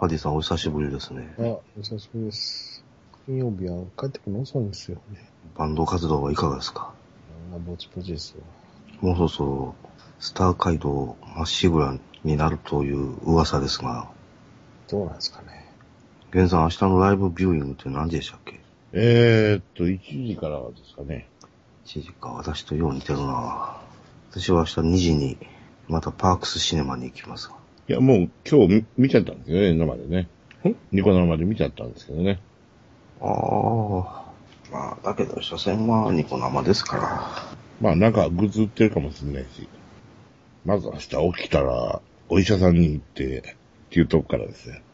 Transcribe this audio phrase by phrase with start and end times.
[0.00, 1.34] パディさんお久しぶりですね。
[1.38, 2.82] あ、お久しぶりです。
[3.26, 5.28] 金曜日は帰ってくるの遅いんですよね。
[5.58, 6.94] バンド活動はいかがですか？
[7.50, 8.40] まあ、ぼちぼちですよ。
[9.02, 9.74] もうそろそろ、
[10.18, 14.08] スター街道まっしぐらになるという噂ですが、
[14.88, 15.70] どうなんですかね。
[16.32, 18.58] ゲンさん明日のライブビューイングって何時でしたっけ？
[18.94, 21.28] えーっと、1時からですかね。
[21.84, 23.76] 1時か、私とよう似てるな
[24.30, 25.36] 私は明日2時に、
[25.88, 27.59] またパークスシネマに行きますが。
[27.90, 30.28] いや、もう今日見見ちゃったんですよね、生でね。
[30.62, 30.76] え？
[30.92, 32.38] ニコ生で見ちゃったんですけどね。
[33.20, 34.30] ああ。
[34.70, 37.56] まあ、だけど、所詮はニコ生ですから。
[37.80, 39.66] まあなんかグッズ売ってるかもしれないし。
[40.64, 43.42] まず明日起きたら、お医者さんに行って、っ
[43.90, 44.84] ていうとこからですね。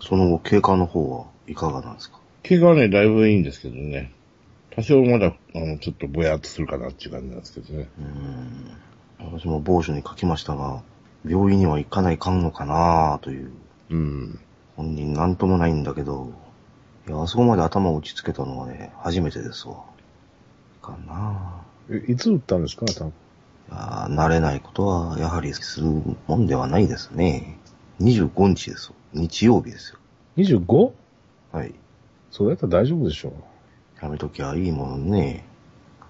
[0.00, 2.18] その後、経過の方はいかがなんですか？
[2.42, 4.10] 怪我はね、だいぶいいんですけどね。
[4.70, 7.88] 多少まだ、あの、ちょっとぼやっとするかなっていう感じなんですけどね。
[8.00, 9.38] うーん。
[9.38, 10.82] 私も某所に書きましたが、
[11.24, 13.52] 病院には行かないかんのかなという。
[13.90, 14.40] うん。
[14.76, 16.32] 本人なんともないんだけど、
[17.08, 19.84] いや、あそこまで頭を打ちつけたのはね、初めてですわ。
[20.80, 23.08] かなえ、いつ打ったんですか多分。
[23.08, 23.12] い
[23.70, 25.86] やー慣れないことは、やはりする
[26.26, 27.58] もんではないですね。
[28.00, 28.94] 25日ですよ。
[29.12, 29.98] 日曜日ですよ。
[30.36, 30.92] 25?
[31.52, 31.74] はい。
[32.30, 33.32] それやったら大丈夫でしょ
[34.00, 35.44] やめときゃいいものね。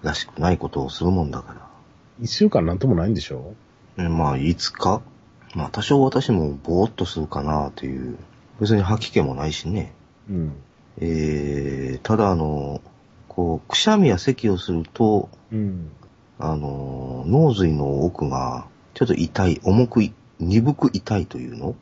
[0.01, 1.67] らしくないことをするもんだから。
[2.21, 3.55] 一週間なんともないんでしょ
[3.97, 5.01] えまあ、いつか
[5.53, 8.17] まあ、多少私もぼーっとするかなという。
[8.59, 9.93] 別に吐き気もないしね。
[10.29, 10.53] うん。
[10.99, 12.81] えー、ただあの、
[13.27, 15.91] こう、くしゃみや咳をすると、うん。
[16.39, 21.75] あの、脳髄の奥が、ちょっと痛い、重くい、鈍く痛いというの？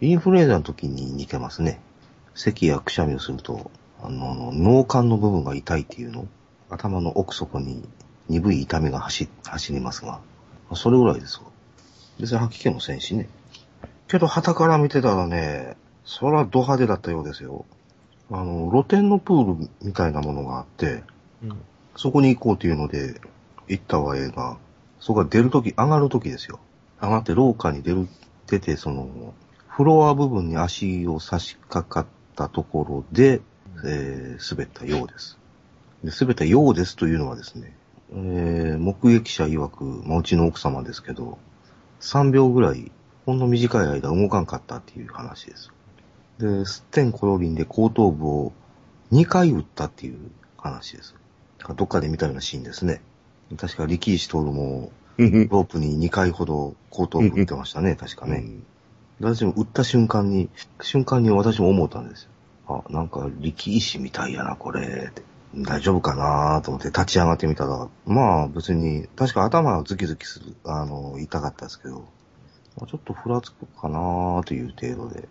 [0.00, 1.80] インフルエンザの時に似てますね。
[2.34, 3.70] 咳やくしゃみをすると、
[4.02, 6.26] あの、脳幹の部分が痛いっていうの？
[6.70, 7.82] 頭の奥底に
[8.28, 10.20] 鈍い痛みが走、走りますが、
[10.74, 11.47] それぐらいですわ。
[12.18, 13.28] 別に吐き気もせんしね。
[14.08, 17.64] けど、旗から見てたらね、そらド派手だったようですよ。
[18.30, 21.02] あの、露天のプールみたいなものがあって、
[21.42, 21.58] うん。
[21.96, 23.20] そこに行こうというので、
[23.68, 24.58] 行ったわえが、
[25.00, 26.58] そこが出るとき、上がるときですよ。
[27.00, 28.08] 上がって廊下に出る、
[28.46, 29.34] 出て、その、
[29.68, 33.40] フロア部分に足を差し掛かったところで、
[33.84, 35.38] えー、滑ったようです。
[36.02, 37.76] で、滑ったようですというのはですね、
[38.12, 41.38] えー、目撃者曰く、まあ、うちの奥様ですけど、
[42.00, 42.90] 3秒ぐらい、
[43.26, 45.72] ほんの短い間動かんかったっていう話です。
[46.38, 48.52] で、すってんころりんで後頭部を
[49.12, 50.18] 2回撃ったっていう
[50.56, 51.14] 話です。
[51.76, 53.00] どっかで見たようなシーンですね。
[53.56, 58.44] 確か力石徹も、うんロープに2回ほど後頭部撃ってましたね、確かね。
[59.20, 60.48] 私も撃った瞬間に、
[60.80, 62.30] 瞬間に私も思ったんですよ。
[62.68, 65.08] あ、なんか力石みたいやな、これ。
[65.10, 65.22] って
[65.54, 72.04] 大丈夫かなと思って立ち上がってみたら、まあ別に、確か頭はズキズキする、あの、痛かったですけど、
[72.76, 75.28] まあちょっとふらつくかなという程度で。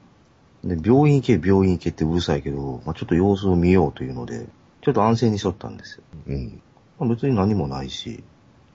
[0.64, 4.48] で、病院行け、病院行けってうるさいけど、まあちょっと様子を見ようというので、
[4.82, 6.04] ちょっと安静にしとったんですよ。
[6.28, 6.62] うん。
[7.00, 8.24] まあ、別に何もないし、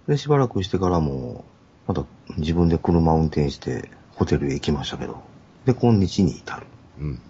[0.07, 1.45] で、しばらくしてからも、
[1.87, 2.05] また
[2.37, 5.23] 自分で車を運転してホテルへ行きましたけど、
[5.65, 6.67] で、今日に至る。
[7.01, 7.21] うん。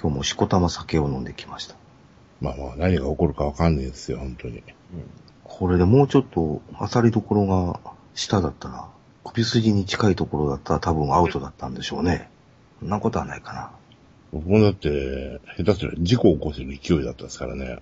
[0.00, 1.76] 今日もしこたま酒を飲んできました。
[2.40, 4.62] まあまあ、何が起こるかわかんないですよ、本当に。
[5.44, 7.80] これでもうちょっと当たりどころが
[8.14, 8.88] 下だったら、
[9.24, 12.28] 首筋に近いところだったら多分アウトだったんでしょうね。
[12.80, 13.70] そんなことはないかな。
[14.32, 17.78] 僕もだって、下手すりゃ事故を起こせる勢いだったですからね。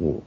[0.00, 0.22] お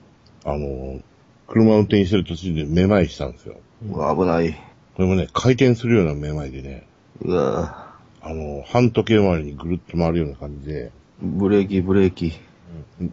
[0.45, 0.99] あの、
[1.47, 3.57] 車運転してる途中でめまいしたんですよ。
[3.87, 4.53] うわ、危ない。
[4.95, 6.85] これもね、回転するようなめまいでね、
[7.21, 10.91] うわ、あの、半時計回りにぐるっと回るような感じで、
[11.21, 12.33] ブレーキ、ブレーキ。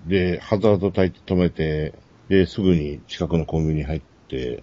[0.07, 1.95] で、ハザード焚いて止めて、
[2.29, 4.63] で、すぐに近くのコンビニに入って、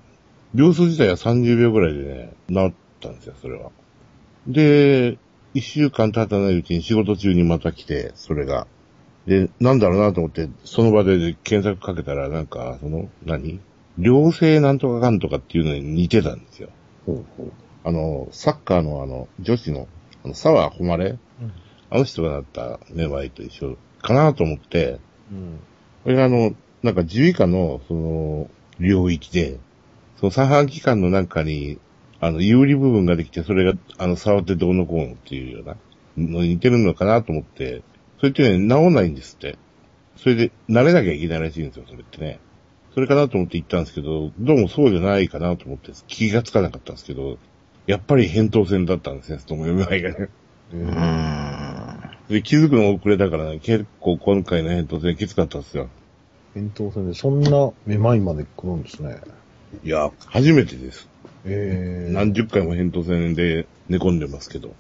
[0.54, 3.72] 秒数自体は30秒ぐらいでね、治ったんですよ、それは。
[4.48, 5.18] で、
[5.54, 8.68] 一週間経たないうちに仕事中にまた来て、それが。
[9.26, 13.60] で、なんだろうなと思って、その場で検索かけたら、なんか、その、何？
[14.00, 16.70] 良性なんとかかんとかっていうのに似てたんですよ。
[17.06, 17.52] ほうほう。
[17.84, 19.88] あの、サッカーのあの、女子の、
[20.26, 21.18] あの、沢誉れ、
[21.90, 25.00] あの人がなっためまいと一緒かなと思って、
[25.32, 25.60] うん。
[26.04, 26.54] これがあの、
[26.84, 29.58] なんか耳鼻科の、その、領域で、
[30.18, 31.80] その三半規管の中に、
[32.20, 35.78] あの、有利部分ができて、それが、あの、触ってどうのこうのっていうような、
[36.18, 37.82] のに似てるのかなと思って、
[38.20, 39.58] それってね、治んないんですって。
[40.18, 42.40] それで、慣れなきゃいけないらしいんですよ、それってね。
[42.94, 47.38] それかなと思って行ったんですけど、どうもそうじゃないかなと思って、気がつかなかったんですけど、
[47.88, 50.30] やっぱり扁桃腺だったんですね、そのめまいがね。
[50.74, 51.63] うーん。
[52.34, 55.88] で、気づくの遅れたからね、結構今回の扁桃腺きつかったんですよ。
[56.56, 59.18] 扁桃腺でそんなめまいまで来るんですね。
[59.84, 61.08] いや、初めてです。
[61.46, 64.74] ええ何十回も扁桃腺で寝込んでますけど。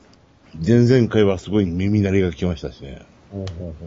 [0.65, 3.01] 前々回はすごい耳鳴りが来ましたしね。
[3.31, 3.85] ほうほうほ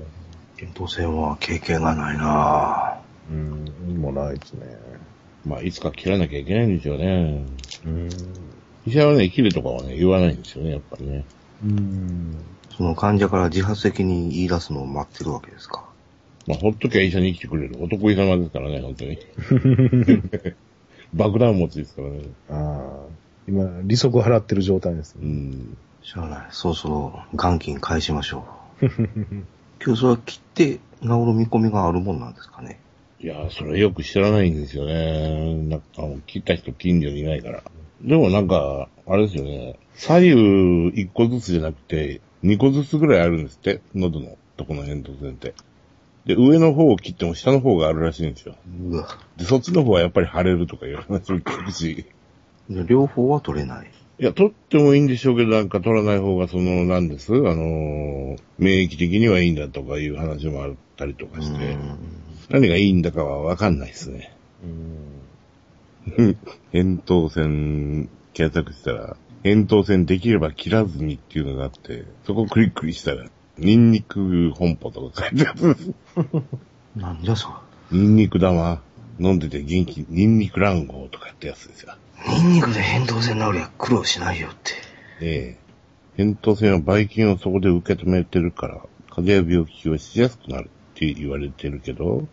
[0.57, 2.99] 扁桃腺は経験がないな
[3.31, 3.35] う。
[3.35, 4.67] うん、もないですね。
[5.45, 7.45] まあ、いつか切らなきゃいけないんですよね。
[7.85, 8.09] うん。
[8.87, 11.25] 医者はね、切るとかはね、言わないんですよね、やっぱりね。
[11.65, 12.37] うん。
[12.77, 15.85] その患者から自発的に言い出すのを待ってるわけですか？
[16.47, 17.77] まあ、ほっときゃ医者に来てくれる。
[17.83, 19.19] 男医様ですからね、本当に。
[21.15, 22.21] 爆弾持ちですからね。
[22.51, 23.07] ああ。
[23.49, 25.25] 今、利息払ってる状態ですう。
[25.25, 25.77] ん。
[26.03, 26.47] しゃあない。
[26.51, 28.45] そろそろ元金返しましょ
[28.83, 28.87] う。
[29.85, 30.67] 今日それは切って
[31.03, 32.79] 治る見込みがあるもんなんですかね？
[33.21, 35.55] いやー、それよく知らないんですよね。
[35.69, 37.63] なんか、あの切った人近所にいないから。
[38.03, 39.77] でもなんか、あれですよね。
[39.95, 43.81] 左右一個ずつじゃなくて、二個ずつぐらいあるんですって。
[43.95, 45.55] 喉のとこの扁桃腺って。
[46.27, 48.57] で、上の方を切っても下の方があるらしいんですよ。
[48.91, 49.09] うわ。
[49.37, 52.07] で、そっちの方はやっぱり腫れるとかいう話を聞くし。
[52.69, 53.91] で両方は取れない。
[54.19, 57.33] いや、取ってもいいんでしょうけど、なんか取らない方が、その、なんです？
[57.33, 61.99] あのー免疫的にはいいんだとかいう話もあったりとかして、うん
[62.49, 64.33] 何がいいんだかはわかんないですね。
[66.17, 66.37] うん。
[66.73, 73.27] 扁桃腺検索したら、扁桃腺できれば切らずにっていうのがあって、そこをクリックしたら、
[73.59, 75.77] ニンニク本舗とか書いてある。
[76.97, 77.51] なんじゃそ
[77.91, 78.83] ニンニク玉
[79.21, 81.95] 飲んでて元気、ニンニク卵黄とかってやつですよ。
[82.27, 82.39] れ。
[82.39, 84.73] ニンニクで扁桃腺治りゃ苦労しないよって。
[85.21, 85.57] え
[86.19, 86.23] え。
[86.23, 88.81] 扁桃腺はばい菌をそこで受け止めてるから、
[89.11, 92.27] 風邪や病気をしやすくなるって言われてるけど、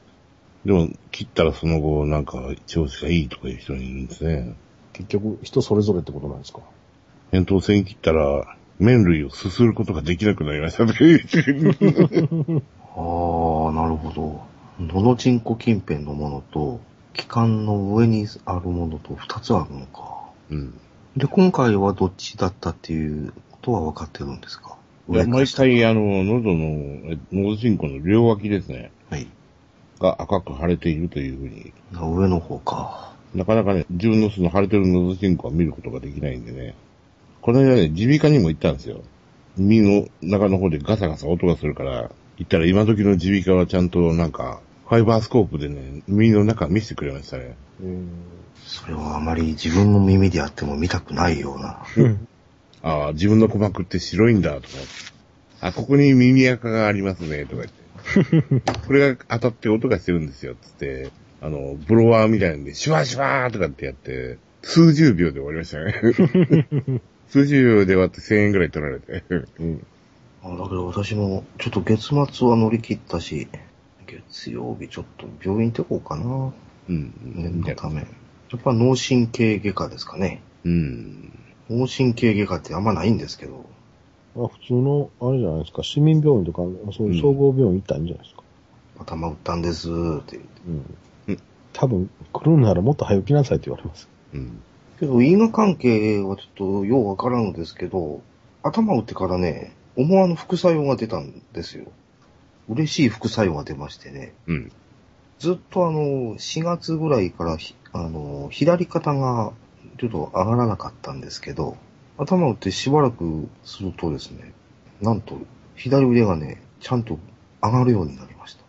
[0.66, 4.56] でも、切ったらその後、なんか、調子がいいとかいう人がいるんですね。
[4.94, 6.62] 結局、人それぞれってことなんですか？
[7.34, 11.00] 扁桃腺切ったら、麺類をすすることができなくなりましたああ、な
[13.88, 14.44] るほど。
[14.80, 16.80] 喉チンコ近辺のものと、
[17.14, 20.30] 気管の上にあるものと二つあるのか。
[20.52, 20.80] うん。
[21.18, 24.78] で、今回はどっちだったっていうことは分かってるんですか？
[25.08, 26.66] 毎回、あの、喉の、
[27.14, 29.26] え喉進行の両脇ですね、はい。
[30.00, 33.16] が赤く腫れているというふうに、上の方か。
[33.34, 36.76] なかなかね、自分のその腫れてる喉進行は見ることができないんでね。
[37.44, 39.04] この間ね、耳鼻科にも行ったんですよ。
[39.58, 47.58] 耳の中の方でガサガサ音がするから、行ったら今時の耳鼻科はちゃんとなんか、ファイバースコープでね、耳の中見せてくれましたね。
[47.82, 48.08] うん。
[48.66, 51.84] それはあまり自分の耳であっても見たくないような。
[52.82, 54.68] ああ、自分の鼓膜って白いんだ、とか。
[55.60, 58.72] あ、ここに耳垢がありますね、とか言って。
[58.88, 61.12] これが当たって音がしてるんですよ、つって。
[61.42, 67.02] あの、ブロワーみたいなんで、シュワーシュワーとかってやって、数十秒で終わりましたね。
[67.34, 69.24] 数十秒で終わって1000円ぐらい取られて。
[69.58, 69.86] うん。
[70.44, 73.48] あだけど私も、ちょっと月末は乗り切ったし、
[74.06, 76.54] 月曜日ちょっと病院行ってこうかな。
[76.90, 77.12] うん。
[77.24, 78.02] 念のため。
[78.02, 78.08] や
[78.56, 80.44] っぱ脳神経外科ですかね。
[80.64, 81.34] うん。
[81.72, 83.66] 脳神経外科ってあんまないんですけど、
[84.36, 86.62] まあ、普通の、あれじゃないですか、市民病院とか、
[86.96, 88.44] そういう総合病院行ったらいいんじゃないですか。
[89.00, 89.92] 頭打ったんですっ
[90.26, 90.62] て言って。
[91.30, 91.40] うん。
[91.74, 94.08] 多分、来るならもっと早く来なさいって言われます。
[94.36, 94.62] うん。
[95.04, 98.22] けど、因果関係はちょっとようわからんのですけど、
[98.64, 101.86] 頭打ってからね、思わぬ副作用が出たんですよ。
[102.70, 104.34] 嬉しい副作用が出ましてね。
[104.48, 104.72] うん。
[105.40, 109.52] ずっとあの、4月ぐらいからひ、あの、左肩が
[110.00, 111.76] ちょっと上がらなかったんですけど、
[112.18, 114.54] 頭打ってしばらくするとですね、
[115.02, 115.38] なんと、
[115.76, 117.20] 左腕がね、ちゃんと
[117.62, 118.64] 上がるようになりました。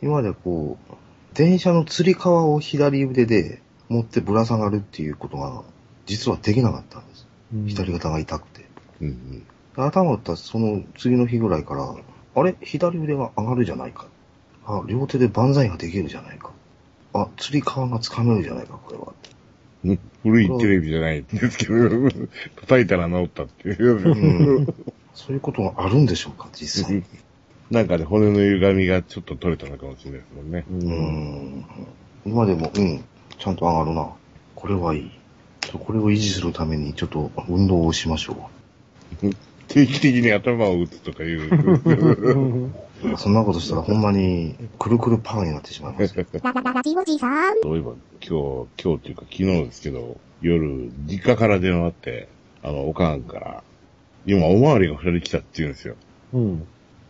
[0.00, 0.94] 今までこう、
[1.34, 5.62] 電車の吊り革を左腕で持ってぶら下がるっていうことが、
[6.06, 7.26] 実はできなかったんです。
[7.54, 8.64] うん左肩が痛くて。
[9.00, 9.46] うん。
[9.76, 11.94] 頭打ったその次の日ぐらいから、
[12.34, 12.56] あれ？
[12.62, 14.06] 左腕が上がるじゃないか。
[14.66, 16.50] あ、両手で万歳ができるじゃないか。
[17.12, 19.12] あ、釣り革が掴めるじゃないか、これは。
[19.84, 21.74] うん古いテレビじゃないんですけど、
[22.60, 24.58] 叩いたら治ったっていう。
[24.58, 24.74] うん。
[25.12, 27.04] そういうことがあるんでしょうか、実際。
[27.70, 30.64] なんかね、骨の歪みがちょっと取れたのかもしれないですもんね。
[30.70, 30.74] う。
[30.74, 31.66] うんん。
[32.24, 33.04] 今でも、うん、
[33.38, 34.08] ちゃんと上がるな。
[34.54, 35.10] これはいい。
[35.74, 38.48] ちょっとこれを維持するために、ちょっと運動をしましょ
[39.66, 42.70] 定期的に頭を打つとかいう。
[43.02, 43.16] う。
[43.18, 46.24] そんなことしたらほんまに、くるくるパーになってしまいますよ。
[46.44, 47.60] ララララジオジさん。
[47.60, 52.28] そういえば、今日、今日っていうか昨日ですけど、夜、実家から電話あって、
[52.62, 53.64] あの、おかんから、
[54.26, 55.96] 今、おまわりが二人来たって言うんですよ。
[56.34, 56.66] うん。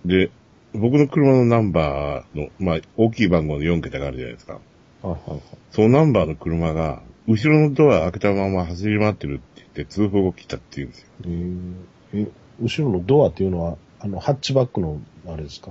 [0.06, 0.30] で、
[0.72, 4.54] 僕の車のナンバーの、まあ、大きい番号の4桁があるじゃないですか。
[5.02, 5.40] はいはいはい。
[5.70, 11.06] そのナンバーの車が、後ろのドア開けたまま走り回ってるって言って通報が来たって言うんですよ。
[11.24, 12.28] えー、え、
[12.60, 15.70] 後ろのドアっていうのは、あの、ハッチバックの、あれですか？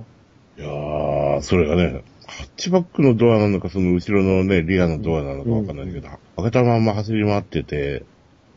[0.57, 6.07] いやー、それがね、ハッチバックのドアなのか、その後ろのね、リアのドアなのかわかんないけど、
[6.37, 8.03] 開けたまま走り回ってて、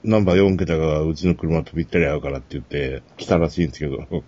[0.04, 4.22] ナンバー4桁がうちの車とぴったり合うからって言って来たらしいんですけど、い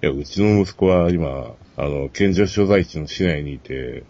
[0.00, 4.04] や、うちの息子は今、あの、県庁所在地の市内にいて、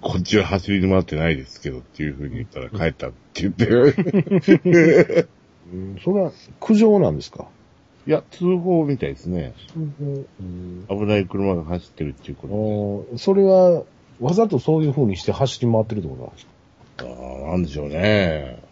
[0.00, 3.66] こっちは走り回ってないですけどっていう風に言ったら帰ったって言って、
[5.72, 7.46] うん、それは苦情なんですか？
[8.06, 9.52] いや、通報みたいですね。
[9.76, 13.82] うん、危ない車が走ってるっていうこあーそれは、
[14.20, 16.46] わざとそういう風にして走り回ってるってことなんです
[16.96, 17.06] か？
[17.06, 18.62] ああ、なんでしょうね。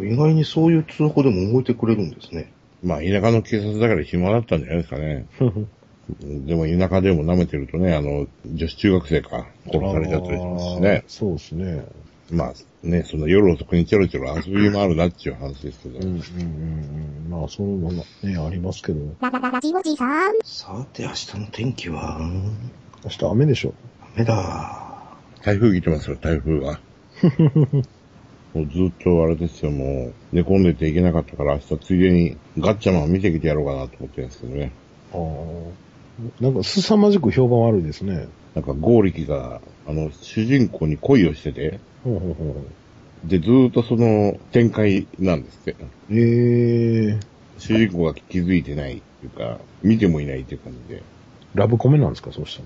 [0.00, 2.52] 意外にそういう通報でも動いてくれるんですね。
[2.82, 5.26] まあ、田舎の警察だから暇だったんじゃないですかね。
[6.20, 11.04] でも田舎でも舐めてるとね、あの、女子中学生か、殺されちゃったりしますしね。
[11.08, 11.84] そうですね。
[12.30, 15.98] まあ、ね、その夜遅くにちょろちょろ遊びもあるなっていう話ですけど。
[15.98, 17.30] うんうんうんうん。
[17.30, 19.00] まあ、そういうのがね、ありますけど。
[19.20, 20.32] ララララジオジさん。
[20.42, 22.20] さて明日の天気は、
[23.04, 23.74] 明日雨でしょ。
[24.16, 24.94] 雨だ。
[25.42, 26.80] 台風来てますよ、台風は。
[28.54, 34.72] もうずっとあれですよ、もう寝込んでていけなかったから明日ついでにガッチャマンを見てきてやろうかなと思ってるんですけどね。
[35.12, 35.83] ああ。
[36.40, 38.28] なんか、凄まじく評判悪いですね。
[38.54, 42.44] なんか、ゴーリキが、あの、主人公に恋をしてて、ほうほうほ
[43.24, 43.28] う。
[43.28, 45.76] で、ずーっとその展開なんですって。
[46.10, 47.18] ええ
[47.58, 51.02] 主人公が気づいてないっていうか、見てもいないっていう感じで。
[51.54, 52.60] ラブコメなんですか、そうし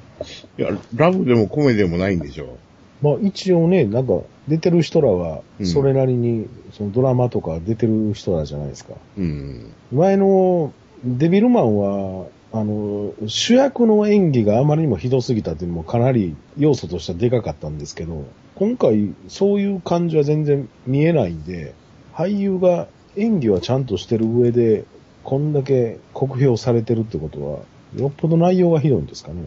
[0.59, 0.71] たら。
[0.71, 2.59] いや、ラブでもコメでもないんでしょ
[3.01, 8.95] まあ一応ね、なんか出てる人らはう、んそれなりに、そのドラマとか出てる人らじゃないですか。
[9.17, 9.21] う。
[9.21, 9.73] うん。
[9.93, 10.73] 前の
[11.05, 18.25] デビルマンは、あの、主役の演技があまりにもひどすぎたっていうのもかなり要素としてはでかかったんですけど、
[18.55, 21.75] 今回そういう感じは全然見えないんで、
[22.15, 24.85] 俳優が演技はちゃんとしてる上で、
[25.25, 27.61] こんだけ酷評されてるってことは、
[27.97, 29.43] よっぽど内容がひどいんですかね。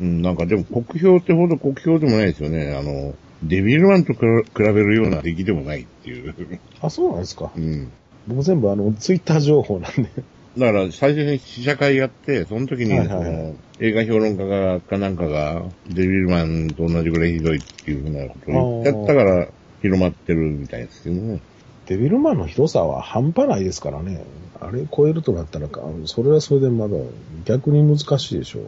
[0.00, 2.74] うん、なんかでも国評ってほど国評でもないですよね。
[2.74, 4.20] あの、デビルマンと比
[4.56, 6.34] べるような出来でもないっていう。
[6.80, 7.60] あ、そうなんですかう。
[7.60, 7.90] ん。
[8.26, 10.10] 僕全部あの、ツイッター情報なんで。
[10.58, 19.48] だから最初に試写会やって、その時に、はいはいはいその映画評論家が、かなんかが、デビルマンと同じぐらいひどいっていうふうなことを言っちゃったから、
[19.80, 21.40] 広まってるみたいですけどね。
[21.86, 24.24] デビルマンのひどさは半端ないですからね。
[24.60, 26.96] あれ超えるとなったらか、それはそれでまだ
[27.44, 28.64] 逆に難しいでしょう。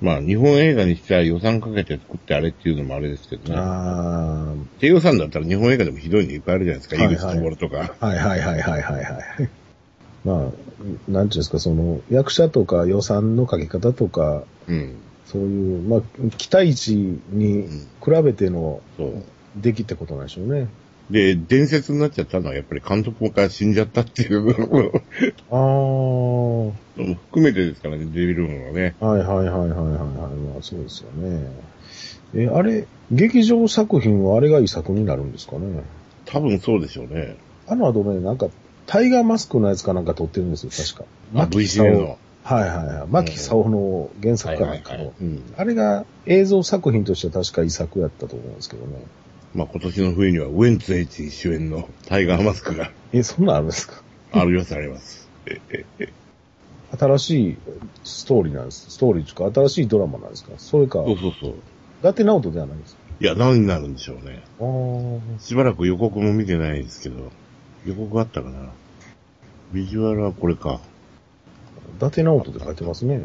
[0.00, 3.58] まあ、日本映画にしては予算かけて作ってあれっていうのもあれですけどね。
[3.58, 6.96] あ低予算だったら日本映画でもひどいのいっぱいあるじゃないですか。
[6.96, 7.94] はいはい井口智とか。
[8.00, 9.63] あ、はいはいはいはいはいはい。
[10.24, 10.60] まあ、なんてい
[11.12, 14.96] うんですか、その、役者とか予算のかけ方とか、うん。
[15.26, 16.02] そういう、まあ、
[16.36, 16.96] 期待値
[17.30, 17.66] に
[18.02, 19.22] 比べてのそう。
[19.56, 20.68] 出来ってことなんでしょうね。
[21.10, 25.02] で、伝説になっちゃったのはやっぱり監督が死んじゃったっていうのも
[25.50, 26.66] ああ、
[27.02, 28.94] は含めてですからね、デビルマンはね。
[29.00, 29.68] いはいはいはいはいはい。
[29.68, 31.46] まあそうですよね。
[32.34, 35.82] え、あれ、劇場作品はあれが遺作になるんですかね？
[36.24, 37.36] 多分そうでしょうね。
[37.68, 38.48] あの後ね、なんか、
[38.86, 41.04] タイガーマスクのやつかなんか撮ってるんですよ、確か。
[41.34, 41.92] あ、牧 V シ久夫。
[41.92, 42.18] ネの。
[42.42, 43.06] はいはいはい。
[43.08, 45.12] 牧久夫の原作かなんかの。
[45.20, 45.42] うん。
[45.56, 48.98] あれが映像作品としては確か遺作やったと思うんですけどね。
[49.54, 54.02] まあ今年の冬にはウェンツエイチ主演のタイガーマスクがえ、そんなんあるんですか？
[54.32, 55.28] あるよされます。
[56.98, 57.56] 新しい
[58.04, 58.90] ストーリーなんです。
[58.90, 60.52] ストーリーというか、新しいドラマなんですか？
[60.58, 61.50] それか、そうそうそう。
[61.50, 61.54] 伊
[62.02, 63.00] 達直人ではないんですか？
[63.20, 64.42] いや、何になるんでしょうね。
[64.60, 67.30] あーしばらく予告も見てないですけど、
[67.84, 68.70] 予告あったかな。
[69.72, 70.80] ビジュアルはこれか。
[71.96, 73.24] 伊達直人って書いてますね。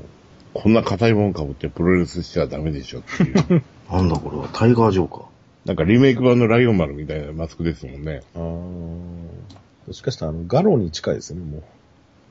[0.53, 3.63] こんな硬いもんかぶってプロレスしちゃダメでしょっていう。
[3.91, 5.23] なんだこれは、タイガージョーカー。
[5.65, 8.21] なんかリメイク版のライオン丸みたいなマスクですもんね。
[8.35, 11.63] あーもしかしたら、あの、ガロに近いですね、も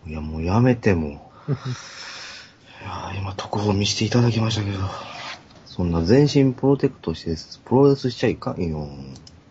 [0.06, 0.10] う。
[0.10, 1.08] いや、もうやめても。
[1.48, 1.52] い
[2.84, 4.78] やー今特報見せていただきましたけど。
[5.66, 8.88] そんな全身プロテクトしてプロレスしちゃいかんよ。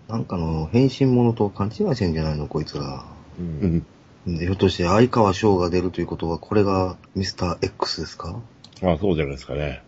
[0.08, 3.06] なんかの変身者と勘違いしてんじゃないの、こいつら。
[3.40, 3.42] う。
[3.42, 3.86] うん
[4.26, 4.38] ん。
[4.38, 8.40] でひょっとして相川翔が出るということは、これがミスター X ですか？
[8.82, 9.84] まあそうじゃないですかね。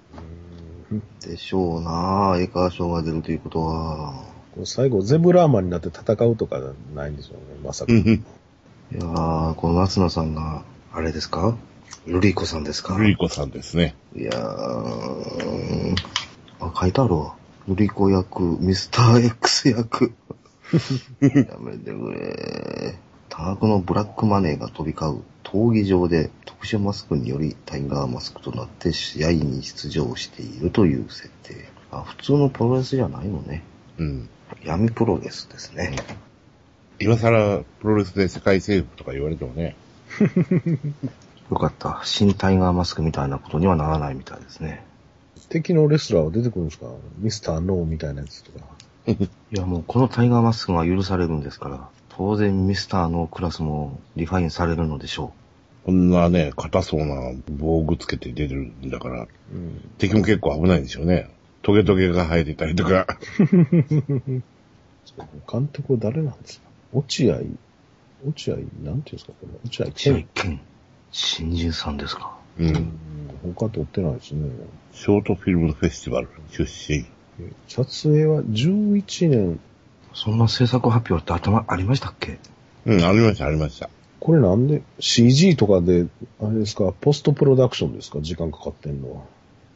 [1.22, 4.26] でしょうな相川翔が出るということは。
[4.66, 6.60] 最後、ゼブラーマンになって戦うとか
[6.94, 7.94] ないんでしょうね、まさか。
[7.94, 11.56] いやー、この夏野さんが、あれですか？
[12.08, 12.98] ルリコさんですか？
[12.98, 13.96] ルリコさんですね。
[14.16, 15.96] いやー、
[16.60, 17.36] あ、書いてあるわ。
[17.70, 20.12] ルリコ役、ミスター X 役。
[21.22, 22.96] やめてくれ。
[23.30, 31.70] 多額のブラックマネーが飛び交う闘技場で特殊マスクによりタイガーマスクとなって試合に出場しているという設定。
[31.92, 33.64] あ、普通のプロレスじゃないのね。
[34.00, 34.30] うん。
[34.64, 35.96] 闇プロレスですね。
[37.00, 39.76] 今更プロレスで世界征服とか言われてもね。
[41.52, 42.02] よかった。
[42.04, 44.84] 新タイガーマスクみたいなことにはならないみたいですね。
[45.50, 46.88] 敵のレスラーは出てくるんですか？
[47.18, 48.66] ミスターノーみたいなやつとか。
[49.10, 49.18] い
[49.52, 55.34] やもうこのタイガーマスクが許されるんですから、当然ミスターのクラスもリファインされるのでしょ
[55.86, 59.90] こんなね、硬そうな防具つけて出てるんだから、うん。
[59.98, 61.30] 敵も結構危ないんでしょうね。
[61.64, 63.08] トゲトゲが生えてたりとか。
[65.52, 66.68] 監督は誰なんですか？
[66.94, 67.40] 落合、
[68.26, 69.32] 落合、なんていうんですか？
[69.42, 69.50] これ。
[69.66, 69.92] 落合う。
[69.96, 70.24] 試合
[71.12, 72.38] 新人さんですか？
[72.60, 72.64] う。
[72.64, 72.92] うんん。
[73.56, 74.50] 他取ってないですね。
[74.94, 77.06] ショートフィルムフェスティバル出身。
[77.40, 79.60] え撮影は11年。
[80.14, 82.40] そんな制作発表って頭ありましたっけ？
[82.86, 83.90] うん、ありました、ありました。
[84.20, 86.08] これなんで？CG とかで、
[86.42, 88.20] あれですか、ポストプロダクションですか？
[88.20, 89.22] 時間かかってんのは。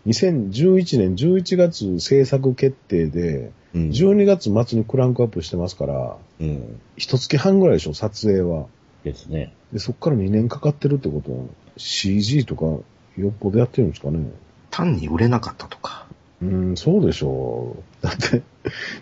[0.07, 3.89] 2011年11月制作決定で、うん。
[3.89, 6.79] 12月末にクランクアップしてますから、うん。
[6.97, 8.65] 一月半ぐらいでしょ、撮影は。
[9.05, 9.53] ですね。
[9.71, 11.45] で、そっから2年かかってるってことは、
[11.77, 12.83] CG とかよ
[13.29, 14.31] っぽどやってるんですかね。
[14.69, 16.07] 単に売れなかったとか。
[16.41, 18.05] うん、そうでしょう。
[18.05, 18.41] だって、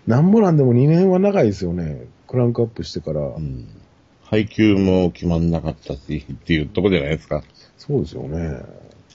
[0.06, 2.06] なんぼなんでも2年は長いですよね。
[2.28, 3.22] クランクアップしてから。
[3.22, 3.68] うん。
[4.24, 7.44] 配給も決まんなかったし、っていうとこじゃないですか。
[7.78, 8.62] そうですよね。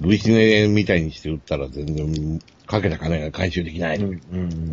[0.00, 3.96] V シネみたいにして売ったら全然かけた金が回収できない。
[3.96, 4.70] うん、うん、うん。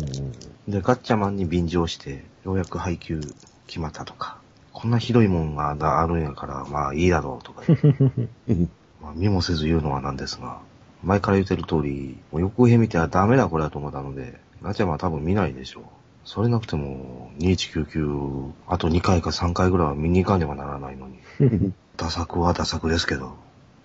[0.68, 3.20] で、ガッチャマンに便乗して、ようやく配給
[3.66, 4.38] 決まったとか。
[4.84, 5.70] こんなひどいもんが
[6.02, 7.62] あるんやから、まあいいだろうとか。
[7.66, 7.72] う
[8.52, 10.58] んまあ見もせず言うのはなんですが、
[11.02, 15.84] 前から言ってる通り、もう予告編見てはダメだこれだと思ったので、ガチャマ多分見ないでしょう。
[16.26, 21.18] それなくても、2199、あと2回か3回ぐらいは見に行かねばならないのに。
[21.96, 23.36] ダ作はダ作ですけど。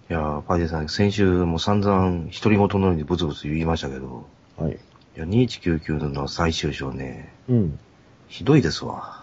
[0.09, 4.25] いやー、パイデさん、先週も散々独り言のようにブツブツ言いましたけど、
[4.57, 4.73] はい。
[4.73, 4.75] い
[5.15, 7.79] や、2199の最終章ね、うん。
[8.27, 9.18] ひどいですわ。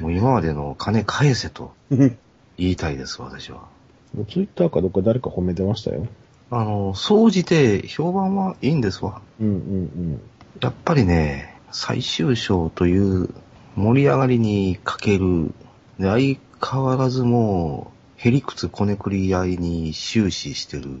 [0.00, 2.16] もう今までの金返せと言
[2.58, 3.68] いたいです、私は。
[4.28, 6.06] ツイッターかどっか誰か褒めてましたよ。
[6.50, 9.22] あの、総じて評判はいいんですわ。
[9.40, 10.20] うんうん
[10.60, 13.30] やっぱりね、最終章という
[13.76, 15.54] 盛り上がりに欠ける、
[15.98, 20.98] で相変わらずもう、へりくつこねくり合いに終始してる。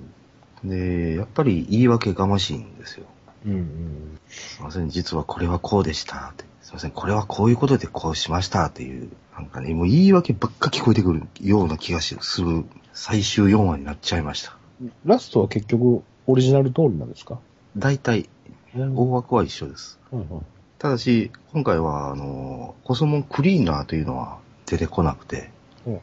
[0.62, 3.06] で、やっぱり言い訳がましいんですよ。
[3.44, 3.52] うん。
[3.52, 4.20] うんうん。
[4.28, 6.44] すいません、実はこれはこうでしたって。
[6.70, 14.56] すいません、これはこういうことでこうしましたっていう、なんかね、もう言い訳ばっか聞こえてくるような気がする最終4話になっちゃいました。
[15.04, 17.40] ラストは結局オリジナル通りなんですか？
[17.76, 18.28] 大体、
[18.76, 19.98] うん大枠は一緒です。
[20.12, 20.42] はいはい。
[20.78, 25.50] ただし、今回は、あの、コスモクリーナーというのは出てこなくて、
[25.84, 26.00] はいはい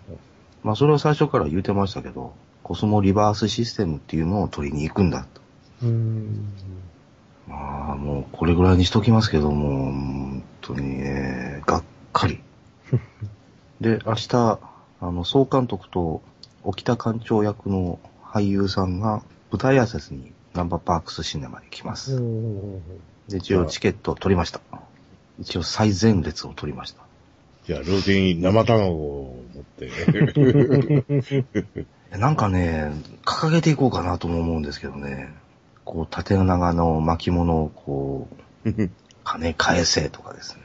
[0.64, 5.42] まあそれを最初から言うてましたけど、コスモリバースシステムっていうのを取りに行くんだと。
[5.84, 6.46] うーん。
[7.48, 11.84] まあもうこれぐらいにしときますけども、本当にね、がっ
[12.14, 12.42] かり。
[13.82, 14.60] で、明日、
[15.00, 16.22] あの、総監督と
[16.64, 22.20] 沖田館長役の俳優さんが舞台挨拶にナンバーパークスシネマに来ます。
[23.30, 24.60] で、一応チケットを取りました。
[25.40, 27.04] 一応最前列を取りました。
[27.66, 29.92] じゃあ、両手に生卵を持って。
[32.18, 32.92] なんかね、
[33.26, 35.34] 掲げていこうかなとも思うんですけどね。
[35.88, 38.28] こう、縦長の巻物をこ
[38.66, 38.90] う、
[39.24, 40.62] 金返せとかですね。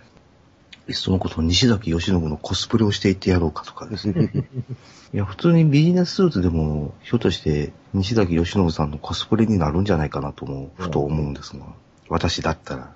[0.89, 4.33] いっそのこと西崎義信のコスプレをしていってやろうかとかですね。
[5.15, 11.67] いや、普通にビジネススーツでも、ひょっとして西崎義信さんのコスプレになるんじゃないかなとも、ふと思うんですが、
[12.09, 12.93] 私だったら、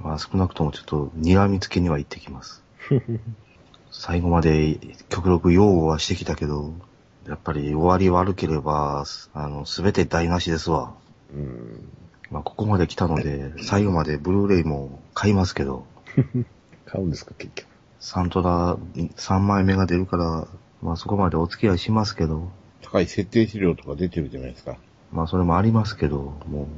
[0.00, 2.62] まあ少なくともちょっと睨みつけには行ってきます。
[3.92, 4.78] 最後まで
[5.10, 6.72] 極力擁護はしてきたけど、
[7.26, 9.04] やっぱり終わり悪ければ、
[9.34, 10.94] あの、すべて台無しですわ。
[11.34, 11.88] うん。
[12.30, 15.86] まあ、ここまで来たので、最後までブルーレイも買いますけど、
[16.86, 17.68] 買うんですか、結局。
[18.00, 20.48] サントラ3枚目が出るから、
[20.82, 22.50] まあそこまでお付き合いしますけど、
[22.82, 24.76] 高い設定資料とか出てるじゃないですか。
[25.12, 26.68] まあそれもありますけど、も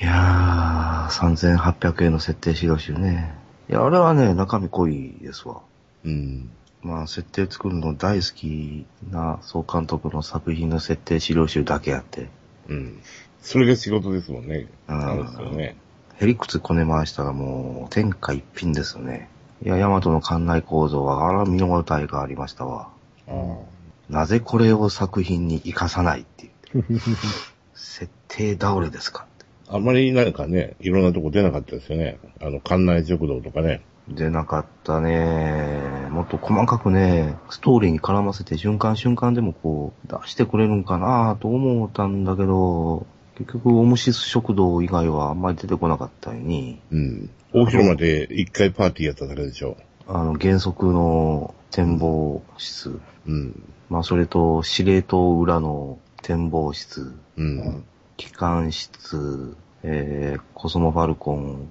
[0.00, 3.34] う、いやー、3800円の設定資料集ね。
[3.70, 5.62] いや、あれはね、中身濃いですわ。
[6.04, 6.50] うん。
[6.82, 12.28] まあ、設定作るの大好きな総監督の作品の設定資料集だけあって、
[12.68, 13.00] うん。
[13.40, 14.66] それが仕事ですもんね。
[14.88, 15.76] そうですよね。
[16.18, 19.28] へりくつこね回したらもう、天下一品ですよね。
[19.64, 22.88] いや、大和の館内構造は、あら見応えがありましたわ。
[23.28, 23.76] ああ。
[24.08, 26.84] なぜこれを作品に活かさないっていう。
[27.74, 29.26] 設定倒れですか
[29.68, 32.18] あんまりなんかね、いろんなとこ出なかったですよね。
[32.40, 33.82] あの、館内食堂とかね。
[34.08, 35.80] 出なかったね。
[36.10, 47.30] もっと細かくね、ストーリーに絡ませて瞬間瞬間でもこう、出してくれるんかなと思ったんだけど、結局、オムシス食堂以外はあんまり出てこなかったように、うん。
[47.52, 49.76] 大広間で一回パーティーやっただけでしょ。
[50.08, 53.62] あの、原則の展望室、うん。
[53.90, 57.84] まあ、それと、司令塔裏の展望室、うん。
[58.16, 61.68] 機関室、えー、コスモファルコン、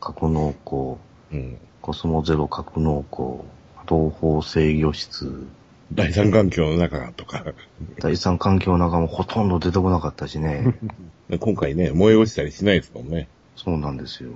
[0.00, 0.98] 格納庫、
[1.32, 1.58] うん。
[1.82, 3.44] コスモゼロ格納庫、
[3.76, 5.48] あ東方制御室、
[5.92, 7.44] 第三環境の中とか。
[8.00, 10.74] 第三環境の中もほとんど出てこなかったしね。
[11.40, 13.28] 今回ね、燃え落ちたりしないですもんね。
[13.56, 14.30] そうなんですよ。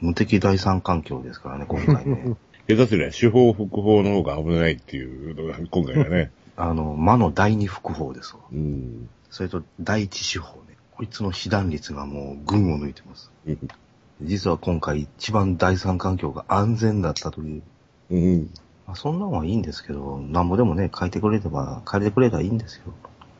[0.00, 2.36] 無敵第三環境ですからね、今回ね。
[2.68, 6.32] 下手すりゃ手法複法の方が危ないっていうのが今回はね。
[6.56, 8.40] あの、魔の第二複法ですわ。
[8.52, 9.08] うん。
[9.30, 10.76] それと第一手法ね。
[10.90, 13.30] こいつの被弾率がもう群を抜いてます。
[14.22, 17.62] 実は今回一番第三環境が安全だったという。
[18.10, 18.50] うん。
[18.86, 22.92] まあ、そんなんはいいんですけど、なんぼでもね、書いてくれれば、書いてくれたらいいんですよ。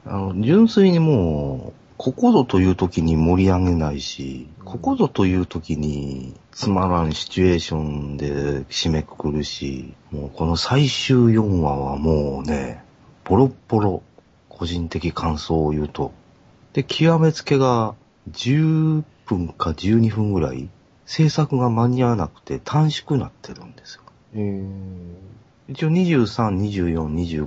[0.04, 12.84] あの、純粋にもう、ここぞという時に盛り上げないし、ここぞという時につまらんシチュエーションで締めくくるし、もうこの最終4話はもうね、
[13.24, 14.02] ボロッボロ、
[14.50, 16.12] 個人的感想を言うと。
[16.74, 17.94] で、極めつけが
[18.30, 20.68] 10分か12分ぐらい、
[21.06, 24.02] 制作が間に合わなくて短縮になってるんですよ。
[24.34, 26.58] えー、一応23、
[26.94, 27.46] 24、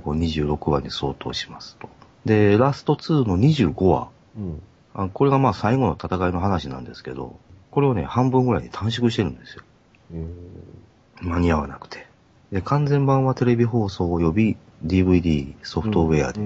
[0.56, 1.88] 26話に相当しますと。
[2.24, 4.08] で、ラスト2の25話。
[4.36, 4.62] うん。
[4.92, 7.38] あこれがまあ最後の戦いの話なんですけど、
[7.70, 9.62] これをね、半分ぐらいに短縮してるんですよ。
[10.12, 10.26] え
[11.22, 12.06] 間に合わなくて。
[12.50, 16.40] で、完全版はテレビ放送及び DVD ソフトウェアで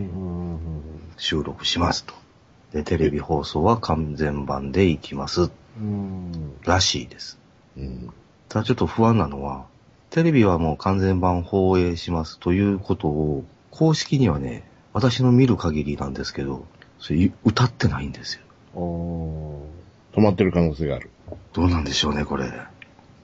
[1.16, 2.14] 収録しますと。
[2.72, 5.50] で、テレビ放送は完全版でいきます。
[5.78, 6.54] うん。
[6.62, 7.38] らしいです。
[7.76, 8.12] うん。
[8.48, 9.66] ただちょっと不安なのは、
[10.14, 16.66] テレビはもう完全版放映しますということを、公式にはね、私の見る限りなんですけど、
[17.00, 18.42] それ歌ってないんですよ。
[18.80, 19.66] お
[20.12, 21.10] 止まってる可能性がある。
[21.52, 22.48] どうなんでしょうね、これ。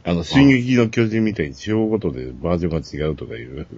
[0.02, 3.68] あの、進撃の巨人みたいに地方ごとでバージョンが違うとかいう。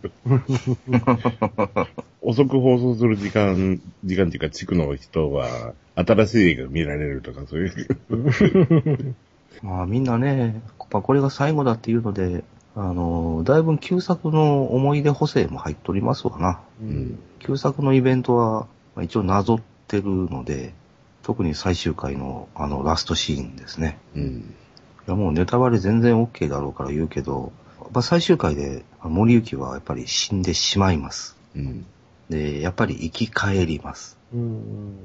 [2.23, 9.15] 遅く放送する時間、時間っていうか地区の人は、新しい映画見られるとかそういう。
[9.63, 12.43] まあみんなね、まあこれが最後だっていうので、
[12.75, 16.61] あの、だいぶ旧作の思い出補正も入っておりますわな。
[16.83, 17.19] ーうん。
[17.39, 20.73] 旧作のイベントは、まあ一応なぞってるので、
[21.23, 23.99] 特に最終回のあのラストシーンですね。
[24.17, 24.55] うん。
[25.07, 27.53] いやもうネタバレ全然 OK だろうから言うけど、
[27.93, 31.37] まあ、最終回で森行はやっぱり死んでしまいます。
[31.57, 31.87] うん。
[32.31, 34.17] で、やっぱり生き返ります。
[34.33, 34.97] うん。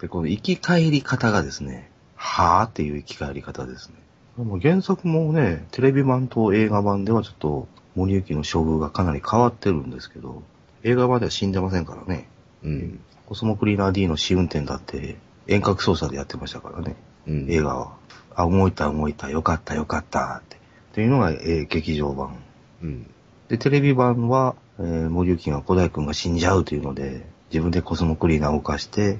[0.00, 3.94] で、この生き返り方がですね、はぁっていう生き返り方ですね。
[4.36, 10.42] もう原作もね、テレビ版と映画版ではちょっと森行の処遇がかなり変わってるんですけど、
[10.82, 12.28] 映画版では死んでませんからね。
[12.62, 13.00] うん。
[13.26, 16.96] コスモクリーナー D の試運転だって遠隔操作でやってましたからね。
[17.26, 17.50] うん。
[17.50, 17.96] 映画は。
[18.34, 20.56] あ、動いた動いた、よかったよかったって。
[20.56, 20.58] っ
[20.94, 22.36] ていうのが、えー劇場版。
[22.82, 23.10] うん。
[23.48, 29.18] で、テレビ版は、えー森行が古代くんが死んじゃうというので、自分でコスモクリーナーを動かして、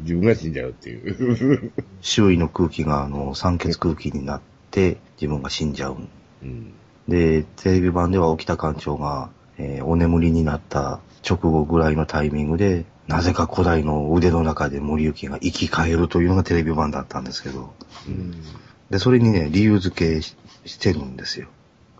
[0.00, 1.72] 自分が死んじゃうっていう。
[2.00, 4.53] 周囲の空気があの酸欠空気になって、
[5.16, 5.96] 自分が死んじゃう。
[6.42, 6.74] うん。
[7.08, 17.72] で、テレビ版では沖田館長が、えーお眠りになった直後ぐらいのタイミングで、なぜか古代の腕の中で森行が生き返るというのがテレビ版だったんですけど、
[18.08, 18.34] うん。
[18.90, 21.48] で、それにね、理由付けししてるんですよ。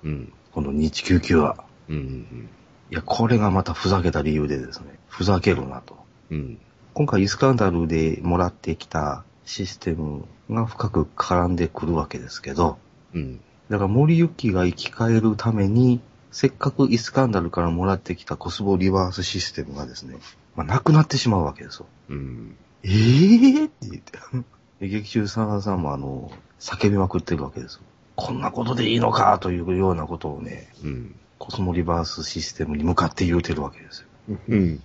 [0.03, 0.33] うん。
[0.53, 1.65] この2199は。
[1.89, 2.49] うん。
[2.91, 5.99] いや、これがまたふざけた理由でですね、ふざけるなと。
[6.31, 6.59] うん。
[6.95, 12.78] 今回イスカンダルでもらってきたシステムが深く絡んでくるわけですけど、
[13.14, 13.40] うん。
[13.70, 20.16] だから森行が生き返るために、せっかくイスカンダルからもらってきたコスボリバースシステムがですね、
[20.57, 21.87] まあ、なくなってしまうわけですよ。
[22.09, 22.57] うん。
[22.83, 24.18] えぇ、って言って。
[24.80, 27.80] で劇中サナさんもあの、叫びまくってるわけですよ。
[28.16, 31.14] こんなことでいいのかというようなことをね、うん。
[31.38, 34.38] コスモリバースシステムに向かって言うてるわけですよ。
[34.48, 34.83] うん。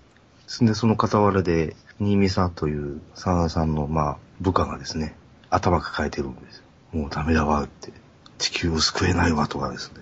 [0.62, 5.16] で、その傍らで、新見さんというサナさんの、まあ、部下がですね、
[5.50, 6.64] 頭抱えてるんですよ。
[6.94, 7.92] もうダメだわって、
[8.38, 10.02] 地球を救えないわとかですね。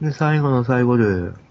[0.00, 1.04] で、最後の最後で、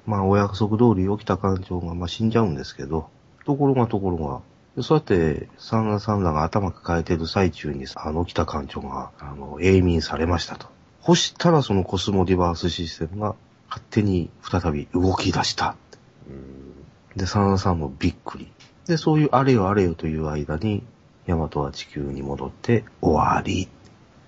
[0.05, 3.09] まあ、お約束通り起きた艦長が、まあ、死んじゃうんですけど、
[3.45, 4.41] ところがところが、
[4.75, 10.67] でそうやって、サンナさんらが頭抱えてる最中に、あの、起きた艦長が、あの、永眠されましたと。
[11.05, 13.35] そしたら、そのコスモディバースシステムが、
[13.67, 15.75] 勝手に再び動き出した。
[17.15, 18.51] で、サナさんもびっくり。
[18.87, 20.83] で、そういうあれよあれよという間に、
[21.25, 23.69] ヤマトは地球に戻って終わり。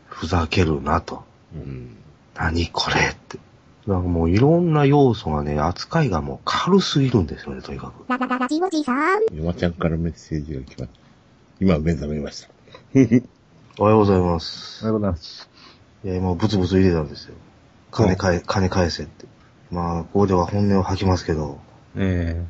[0.08, 1.24] ふざけるなと。
[1.54, 1.98] うん。
[2.36, 3.38] 何これって。
[3.86, 8.10] なんかもういろんな要素がね、扱いがもう軽すぎるんですよね、とにかく。
[8.10, 9.22] ララララジオジさん。
[9.32, 10.88] 山ちゃんからメッセージが来ました。
[11.60, 12.50] 今、目覚めました。
[13.78, 14.80] おはようございます。
[14.84, 15.50] おはようございます。
[16.04, 17.36] いや、もうブツブツ入れたんですよ。
[17.92, 19.26] 金返、金返せって。
[19.70, 21.60] まあ、ここでは本音を吐きますけど、
[21.96, 22.46] え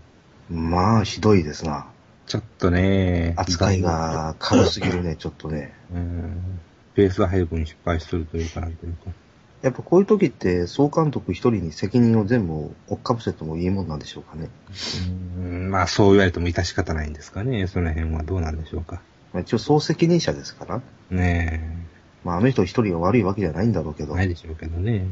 [0.52, 1.88] えまあ、ひどいですな。
[2.28, 5.74] ちょっとね、扱いが軽すぎるね、 ちょっとね。
[5.94, 6.60] うん、
[6.96, 9.12] ペース配分失敗するというか、なんというか。
[9.62, 14.50] やっぱこういう時って総監督一人に責任を全部追っかぶせてもいいもんなんでしょうかね。
[15.38, 17.66] うんまあそう言われても致し方ないんですかね。
[17.66, 19.02] その辺はどうなんでしょうか。
[19.34, 20.82] まあ、一応総責任者ですから。
[21.10, 21.88] ね
[22.24, 24.06] まああの人一人が悪いわけじゃないんだろうけえ。
[24.06, 24.16] ど。
[24.16, 25.08] ないでしょうけどね。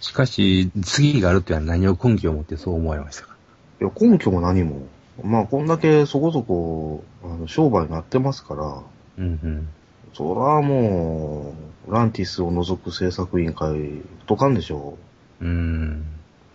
[0.00, 3.36] しかし、次があるってのは何を根拠を持ってそう思われましたか？
[3.82, 4.86] いや、根拠も何も。
[5.24, 8.82] まあこんだけそこそこ、あの、商売になってますから、
[9.18, 9.68] うんうん。
[10.14, 11.54] そらも
[11.88, 14.96] う、ランティスを除く制作委員会、とかんでしょ
[15.40, 15.44] う。
[15.44, 16.06] うん。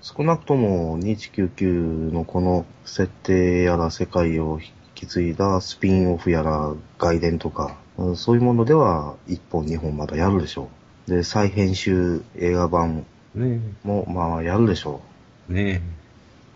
[0.02, 10.70] 少なくとも2199のこの設定やら世界を引き継いだスピンオフやら外伝とか、うんそういうものでは1本2本まだやるでしょ
[11.08, 11.12] う。
[11.12, 15.02] で、再編集映画版ねもまあやるでしょ
[15.50, 15.54] え。
[15.54, 16.05] ねう。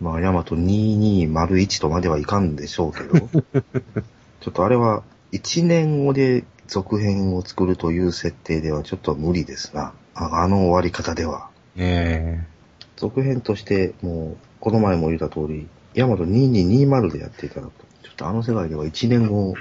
[0.00, 3.18] まあヤマト2201とまではいかんでしょうけど、
[4.40, 9.92] ちょっとあれは1年後で続編を作るという設定ではちょっと無理ですな。
[10.14, 11.48] ああの終わり方では。
[11.76, 11.84] え。
[11.84, 12.46] ね
[13.00, 17.86] 続編として、もう、この前も言った通り、ヤマト2220でやっていただくと。
[18.02, 19.54] ちょっとあの世界では1年後、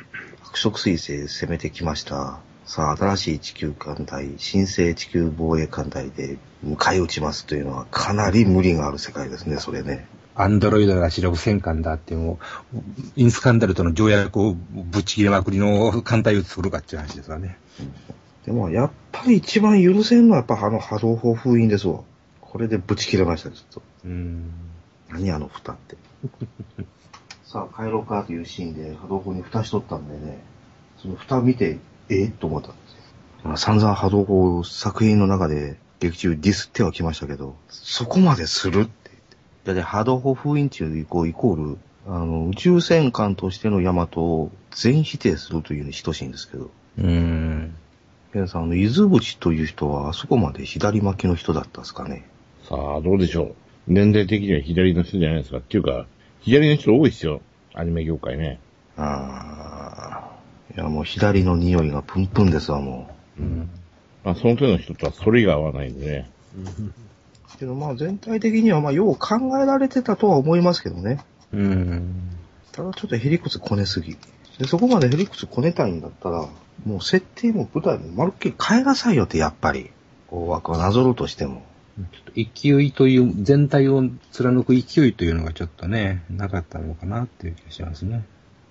[0.43, 2.41] 白色彗星攻めてきました。
[2.65, 10.06] さあ、新しい地球艦隊、新生地球防衛艦隊で迎え撃ちますというのはかなり無理がある世界ですね、それね。
[10.41, 12.39] アンドロイドが主力戦艦だっても
[12.73, 12.80] う、
[13.17, 17.58] インスカンダルとの条約をぶち切れまくりの艦隊を作るかっていう話ですわね。
[18.45, 22.04] でも、やっぱり一番許せんのはやっぱあの波動砲封印ですわ。
[22.39, 23.82] これでブチ切れました、ちょっと。
[24.06, 24.49] うん。
[25.10, 25.97] 何あの蓋って。
[27.43, 30.41] さあ、帰ろうかというシーンで波動砲に蓋しとったんでね、
[31.02, 32.30] その蓋見て、え？
[32.30, 32.97] と思ったんですよ。
[33.43, 38.89] まあ散々波動砲を作品の中で劇中ディスってはきましたけど、そこまでする
[39.62, 39.74] って言って。
[39.74, 47.76] だって波動砲封印中イコイコール、あの、宇宙戦艦としてのヤマトを全否定するというに等しいんですけど、うん。
[48.34, 52.26] ケンさん、あの、伊豆淵という人はあそこまで左巻きの人だったんですかね。
[52.67, 53.56] さあ、どうでしょう。
[53.88, 55.58] 年齢的には左の人じゃないですか。
[55.58, 56.06] っていうか、
[56.41, 57.41] 左の人多いですよ。
[57.74, 58.60] アニメ業界ね。
[58.98, 60.30] ああ。
[60.76, 63.69] いや、もう左の匂いがプンプンですわ、もうん。
[64.24, 66.30] まあ、その手の人とはそれが合わないんでね。
[67.55, 67.57] う。
[67.57, 71.19] けどまあ全体的にはまあよう考えられてたとは思いますけどね。
[71.53, 72.38] うん。
[72.71, 74.17] ただちょっとヘリクツこねすぎ。
[74.57, 76.47] で、そこまでヘリクツこねたいんだったら、
[76.85, 79.91] もう設定も舞台もまるっきり変えなさいよって、やっぱり。
[80.31, 81.63] 大枠をなぞるとしても。
[81.97, 88.23] ちょっと勢いという、全体を貫く勢いというのがちょっとね、なかったのかなっていう気がしますね。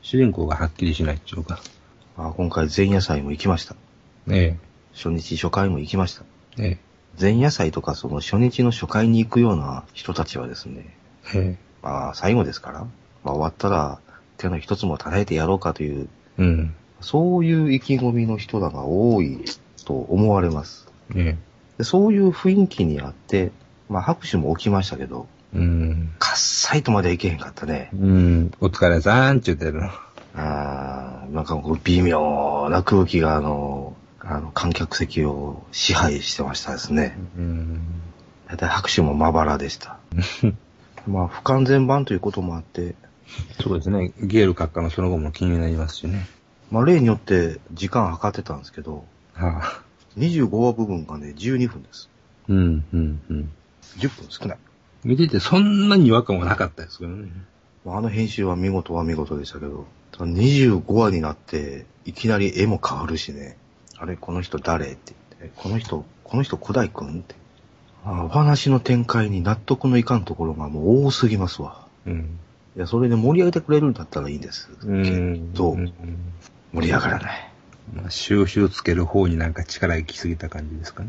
[0.02, 1.60] 主人公がはっきりしないっていうか。
[2.16, 3.76] あ今回前夜祭も行きました。
[4.28, 4.56] え
[4.92, 6.24] 初日初回も行きました。
[6.58, 6.64] え。
[6.66, 6.87] え
[7.20, 10.96] 前夜祭とかその初日の初回に行くような人たちはですね、
[11.34, 11.38] え。
[11.38, 12.88] えまあ最後ですから、ま
[13.24, 13.98] あ終わったら
[14.36, 16.42] 手の一つも叩いてやろうかという、え。
[16.42, 16.74] うん。
[17.00, 19.44] そういう意気込みの人らが多い
[19.84, 20.88] と思われます。
[21.14, 21.36] え
[21.76, 23.52] でそういう雰囲気にあって、
[23.88, 25.58] まあ拍手も起きましたけど、え。
[25.58, 26.12] うん。
[26.18, 27.90] かっさいとまではいけへんかったね。
[27.94, 28.50] うん。
[28.60, 29.90] お疲れさんって言ってるの。
[30.34, 33.77] あーなんかこう微妙な空気があの、
[34.30, 37.16] あの観客席を支配してましたですね。
[37.38, 37.80] うん。
[38.46, 39.98] だいたい拍手もまばらでした。
[41.08, 42.94] まあ不完全版ということもあって、
[43.62, 44.12] そうですね。
[44.20, 46.28] ゲール閣下のその後も気になりますしね。
[46.70, 49.82] まあ例によって時間測ってたんですけど、はあ。
[50.18, 52.10] 25話部分がね、12分です。
[52.48, 53.50] うん、うん、うん。
[53.96, 54.58] 10分少ない。
[55.04, 57.30] 見ててそんなに違和感はなかったですけどね。
[57.86, 63.56] まああの編集は見事は見事でしたけど、ただ25話になって、いきなり絵も変わるしね。
[63.98, 64.92] あれ、この人誰？
[64.92, 67.34] って言って、この人、この人古代くんって。
[68.04, 71.86] あお話の展開に納得のいかんところがもう多すぎますわ。
[72.06, 72.38] うん。
[72.76, 74.70] いや、それで盛り上げてくれるんだったらいいんです。
[74.82, 75.02] うん。
[75.02, 75.92] けど、うん
[76.72, 77.52] 盛り上がらない。
[77.94, 81.08] まあ、収集つける方になんか力行き過ぎた感じですかね。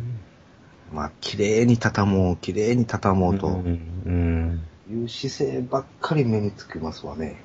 [0.93, 4.01] まあ、綺麗に畳もう、綺麗に畳もうとうん。
[4.05, 4.61] うん。
[4.89, 7.41] いう姿勢ばっかり目につきますわね。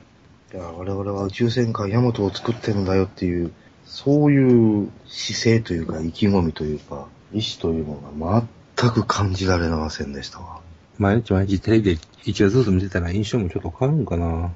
[0.53, 3.53] いや、我々は宇宙戦艦ヤマトを作ってるんだよっていう、
[3.85, 8.43] そういう姿勢というか、意気込みというか、意志というのが
[8.79, 10.61] 全く感じられませんでしたわ。
[10.99, 14.53] 毎日毎日テレビで一話ずつ見てたら印象もちょっと変わるんかな。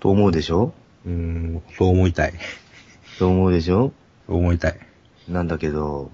[0.00, 0.72] と思うでしょ？
[1.06, 2.34] うん、そう思いたい。
[3.18, 3.92] と思うでしょ？
[4.26, 4.78] そう思いたい。
[5.28, 6.10] なんだけど、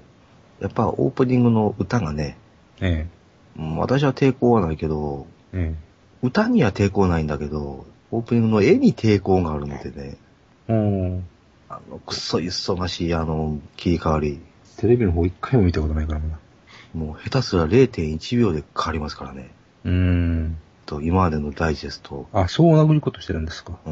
[0.61, 2.37] やっぱオープニングの歌がね、
[2.81, 3.07] え
[3.59, 5.75] うん私は抵抗はないけど、え。
[5.75, 5.85] え
[6.23, 10.17] 歌には抵抗ないんだけど、オープニングの絵に抵抗があるのでね、
[10.69, 10.73] え。
[10.73, 11.27] うん。
[11.69, 14.41] あの、くっそ忙しいあの、切り替わり、
[14.77, 16.39] テレビの方一回も見たことないからまだ。
[16.95, 19.51] もう下手すら0.1秒で変わりますからね。
[19.85, 20.57] うん。
[20.87, 22.29] と、今までのダイジェスト。
[22.33, 23.73] あ、そういうことしてるんですか？
[23.87, 23.91] う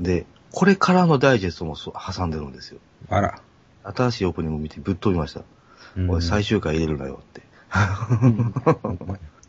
[0.00, 0.02] ん。
[0.02, 2.78] で、これからのダイジェストもそ挟んでるんですよ。
[3.08, 3.40] あら。
[3.82, 5.42] 新しいオープニング見てぶっ飛びました。
[5.96, 7.42] うんおい、最終回入れるなよって。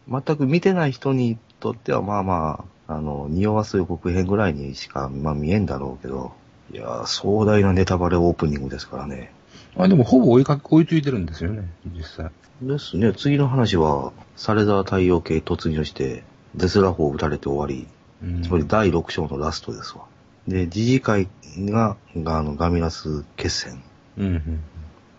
[0.08, 6.34] 全く見てない人にとっては、まあまあ、あの、匂わす予告編ぐらいにしか、まあ見えんだろうけど、
[6.72, 9.32] いやー、壮大なネタバレオープニングですからね。
[9.78, 12.32] あ、でもほぼ追いかけ、追いついてるんですよね、実際。
[12.62, 16.24] ですね、次の話は、サレザー太陽系突入して、
[16.56, 17.88] デスラー砲撃たれて終わり、
[18.24, 20.06] うんつまり第6章のラストですわ。
[20.48, 21.28] で、次次回
[21.60, 23.84] が、があの、ガミラス決戦。
[24.18, 24.60] うんうん。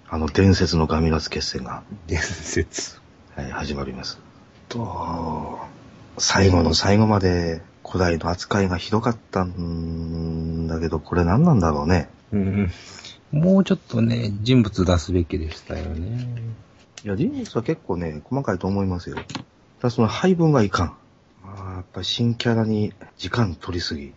[0.08, 3.00] あの、伝説のガミラス決戦が、伝説。
[3.34, 4.18] はい、始まります。
[4.68, 5.58] と、
[6.18, 12.08] 最後の最後まで古代の扱いがひどかったんだけど、これ何なんだろうね。
[12.32, 12.70] うん。
[13.30, 16.28] もうちょっとね、人物出すべきでしたよね。
[17.04, 19.16] いや、人物は結構ね、細かいと思いますよ。
[19.80, 20.96] ただその配分がいかん。
[21.44, 24.12] まあ、やっぱり新キャラに時間取りすぎ。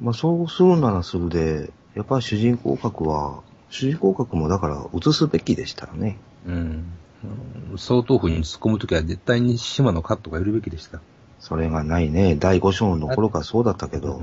[0.00, 6.18] まあ、そうするならするで、やっぱり主人公格は、主人公格もだから映すべきでしたよね。
[6.46, 6.54] うん。
[6.54, 11.00] うん総統府に突っ込むときは絶対に島のカットがいるべきでした。
[11.40, 12.36] それがないね。
[12.36, 14.22] 第5章の頃からそうだったけど、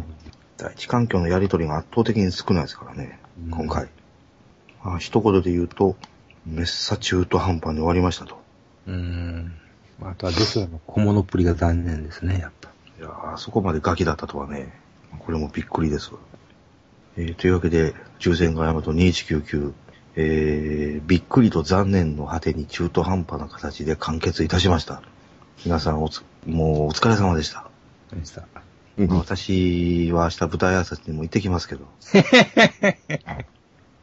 [0.57, 3.89] 第一環境のやりとりが圧倒的に少ないですからね、うん今回。
[4.83, 5.95] まあ、一言で言うと、
[6.45, 8.37] めっさ中途半端に終わりましたと。
[8.87, 9.53] うん。
[10.01, 12.69] あとはデスラの小物っぷりが残念ですね、やっぱ。
[12.99, 14.71] いやーそこまでガキだったとはね、
[15.19, 16.11] これもびっくりです。
[17.17, 19.73] えーというわけで、中戦がヤマト2199、
[20.17, 25.01] えー、びっくりと残念の果てに中途半端な形で完結いたしました。
[25.63, 27.69] 皆さんおつ、もうお疲れ様でした。
[28.11, 28.41] 何した
[28.97, 31.85] まあ私は明日舞台挨拶にも行ってきますけど。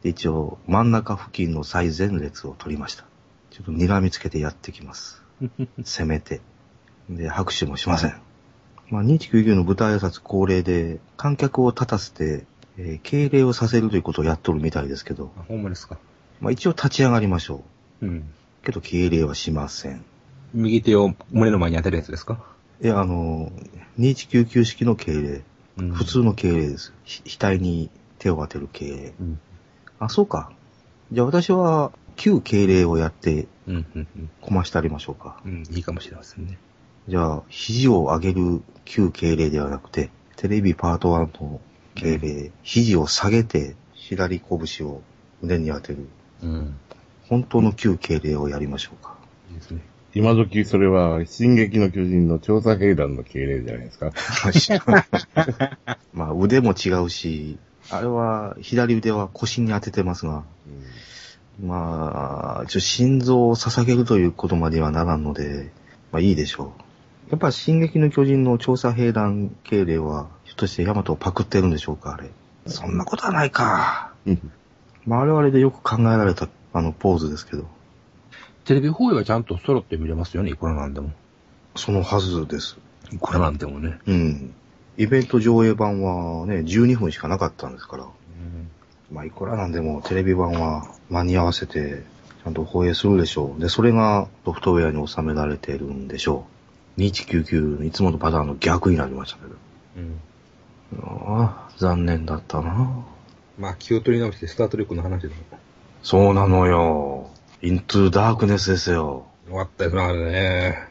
[0.03, 3.05] で 一応、真ん中付近の最前列を取りました。
[3.49, 5.23] ちょっと睨みつけてやってきます。
[5.83, 6.41] せめて。
[7.09, 8.15] で、拍手もしません。
[8.89, 12.45] まあ、2199の舞台挨拶恒例で、観客を立たせて、
[12.77, 15.97] えー敬礼をさせるということをやっとるみたいですけど、あ、ほんまですか。
[16.41, 17.63] まあ一応立ち上がりましょ
[18.01, 18.17] うん。
[18.17, 18.23] う。
[18.65, 20.03] けど敬礼はしません。
[20.53, 22.43] 右手を胸の前に当てるやつですか？
[22.81, 23.51] いや、あの、
[23.99, 25.43] 2199式の敬礼。
[25.77, 26.93] うん普通の敬礼です。
[27.03, 27.89] ひ額に
[28.19, 29.13] 手を当てる敬礼。
[29.19, 29.39] うん。
[29.99, 30.51] あ、そうか。
[31.11, 33.47] じゃあ私は、旧敬礼をやって。
[34.41, 35.41] こましてありましょうか。
[35.45, 36.59] うん、いいかもしれませんね。
[37.07, 41.59] じゃあ、肘を上げる旧敬礼ではなくて、テレビパート1の
[41.95, 45.01] 敬礼、肘を下げて、左拳を
[45.41, 46.07] 胸に当てる、
[46.43, 46.77] うん。
[47.27, 49.15] 本当の旧敬礼をやりましょうか。
[49.49, 49.81] いいですね。
[50.15, 54.11] 今時それは、進撃の巨人の調査兵団の敬礼じゃないですか。
[56.13, 57.57] まあ、腕も違うし、
[57.89, 60.43] あれは、左腕は腰に当ててますが、
[61.61, 65.71] まあ、ちょ心臓を捧げるということまではならんので、
[66.11, 67.31] まあいいでしょう。
[67.31, 72.29] やっぱ進撃の巨人の調査兵団敬礼は、ひょっとしてヤマトをパクってるんでしょうか、あれ。
[72.67, 74.11] そんなことはないか。
[74.27, 74.51] うん
[75.05, 77.67] まああれはあれでよく考えられた、あの、ポーズですけど。
[78.65, 81.11] テレビ放映はちゃんと揃って見れますよね、いくらなんでも。
[81.75, 82.77] そのはずです。
[83.11, 83.99] いくらなんでもね。
[84.05, 84.53] うん。
[84.97, 88.07] イベント上映版はね、12分しかなかったんですから。
[89.11, 92.03] まあ、いくらなんでもテレビ版は間に合わせて、
[92.43, 93.61] ちゃんと放映するでしょう。
[93.61, 96.45] で、それがソフトウェアに収められてるんでしょ
[96.97, 97.01] う。
[97.01, 99.55] 2199のいつものパターンの逆になりましたけど。
[99.97, 100.19] うん。
[101.03, 103.05] ああ、残念だったな。
[103.59, 105.35] まあ、気を取り直してスタートレックの話でも。
[106.01, 107.29] そうなのよ。
[107.63, 109.25] イントゥダークネスですよ。
[109.45, 110.85] 終わったよな、あれね。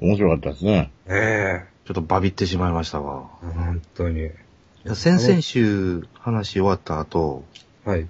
[0.00, 0.90] 面白かったですね。
[1.06, 3.30] えちょっとバビってしまいましたわ。
[3.44, 4.26] え本当に。
[4.26, 4.30] い
[4.82, 7.44] や先々週話終わった後、
[7.84, 8.08] はい。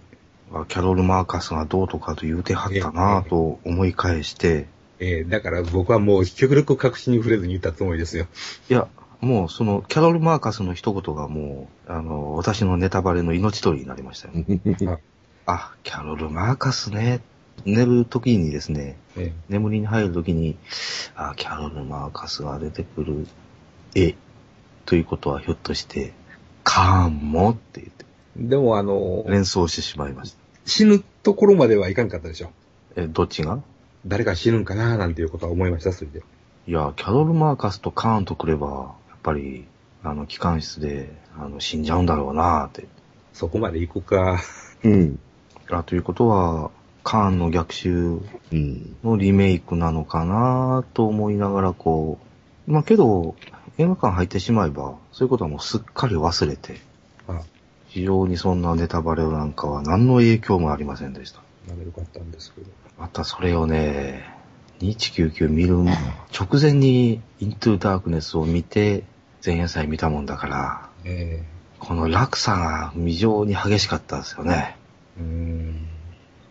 [0.51, 4.67] あキャロル・マーカスがどうとかと言うてはったなぁと思い返して、
[4.99, 8.29] ええだから僕はもう極力確信に触れずに言ったつもりですよ。
[8.71, 8.89] いや、
[9.21, 14.99] もうそのキャロル・マーカスの一言がもう、あの、私のネタバレの命取りになりましたよ。
[15.45, 17.21] あ、キャロル・マーカスね。
[17.65, 20.57] 寝る時にですね、え眠りに入る時に、
[21.15, 23.27] あ、キャロル・マーカスが出てくる。
[23.95, 24.15] え、
[24.85, 26.13] ということはひょっとして、
[26.63, 28.05] かもって言って
[28.39, 30.39] えでもあの、連想してしまいました。
[30.67, 32.51] 死ぬところまではいかんかったでしょ。
[32.97, 33.61] え、どっちが？
[34.07, 36.23] 誰か死ぬんかななんていうことは思いました、それで。
[36.67, 39.67] いや、キャロル・マーカスとカーンとくれば、やっぱり、
[40.03, 42.87] あの、機関室で、あの、死んじゃうんだろうなーって。
[43.33, 44.41] そこまで行くか。
[44.83, 45.19] うん。
[45.71, 46.71] あ、ということは、
[47.07, 48.19] カーンの逆襲
[48.53, 48.97] うん。
[49.05, 52.19] のリメイクなのかなと思いながら、こ
[52.67, 53.37] う、まあけど、
[53.79, 56.81] 映画館入ってしまえば、そういうことはもうすっかり忘れて、
[57.29, 57.43] あ、
[57.87, 61.43] 非常にそんなネタバレなんかは何の影響もありませんでした。
[61.69, 62.67] なかったんですけど。
[62.99, 64.29] またそれをね、
[64.81, 65.77] 2199見る
[66.37, 69.05] 直前にイントゥダークネスを見て、
[69.45, 71.45] 前夜祭見たもんだから、え
[71.79, 74.77] この落差が非常に激しかったですよね。
[75.19, 75.96] えうーん。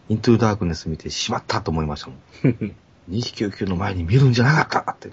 [0.10, 2.76] イントゥダークネス見てしまったと思いましたもん。
[3.10, 5.10] 2199の前に見るんじゃなかったって。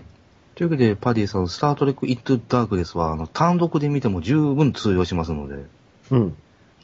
[0.54, 5.64] というわけで、パディさん、スタートレック・イット・ダークネスは、あの、単独で見ても十分通用しますので、
[6.10, 6.36] うん。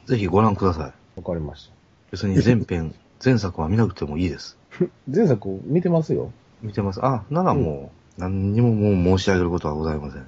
[0.05, 1.19] ぜひご覧ください。
[1.19, 1.71] わかりまし
[2.11, 4.57] 別に全編、 前作は見なくてもいいです。
[4.79, 4.85] た。
[5.07, 6.31] 前作見てますよ。
[6.63, 7.05] 見てます。
[7.05, 10.19] あ、ならもう、何にももう申し上げることはございませ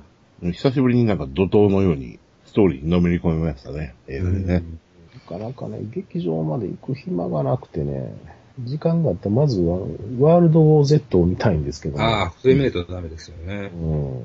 [0.47, 0.53] ん。
[0.53, 3.95] 久しぶりになんか怒涛のようにストーリーにのめり込みましたね。
[4.07, 4.63] 映画でね。
[5.13, 8.15] なかなかね、劇場まで行く暇がなくてね、
[8.59, 9.79] 時間があったらまずは、
[10.19, 12.03] ワールドウォー Z を見たいんですけどね。
[12.03, 13.71] ああ、それ見ないとダメですよね。
[13.73, 14.23] うん。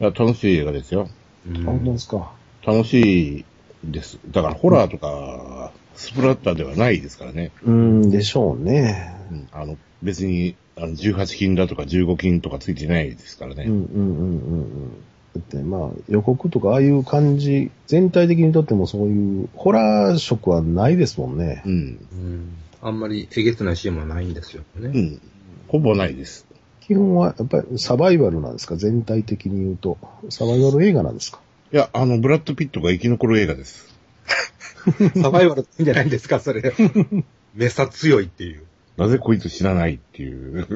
[0.00, 1.08] いや楽しい映画ですよ。
[1.48, 2.32] うんあ、本当ですか。
[2.66, 3.44] 楽しい
[3.84, 4.18] です。
[4.30, 7.52] だからホラーとか、スプラッターではないですからね。
[7.62, 9.14] うん、でしょうね。
[9.30, 13.64] うんあの、別に、あの、18金だとか15金とかついてないですからね。
[13.64, 14.90] うんうんうんうん
[15.34, 15.40] うん。
[15.40, 21.62] だってまあ予告とかああいう感じ、全体的にとってもそういうホラー色はないですもんね。
[21.66, 21.72] うん。
[21.72, 21.76] う
[22.16, 24.90] んあんまりえげつないシーンもないんですよね。
[24.94, 25.20] うん。
[25.68, 26.46] ほぼないです。
[26.80, 28.76] 基本はやっぱりサバイバルなんですか？
[28.76, 29.96] 全体的に言うと。
[30.28, 31.40] サバイバル映画なんですか？
[31.72, 33.88] いや、あの、ブラッド・ピットが生き残る映画です。
[35.20, 36.74] サバイバルってんじゃないんですか、それ。
[37.54, 38.64] めさ強いっていう。
[38.98, 40.66] なぜこいつ死なないっていう。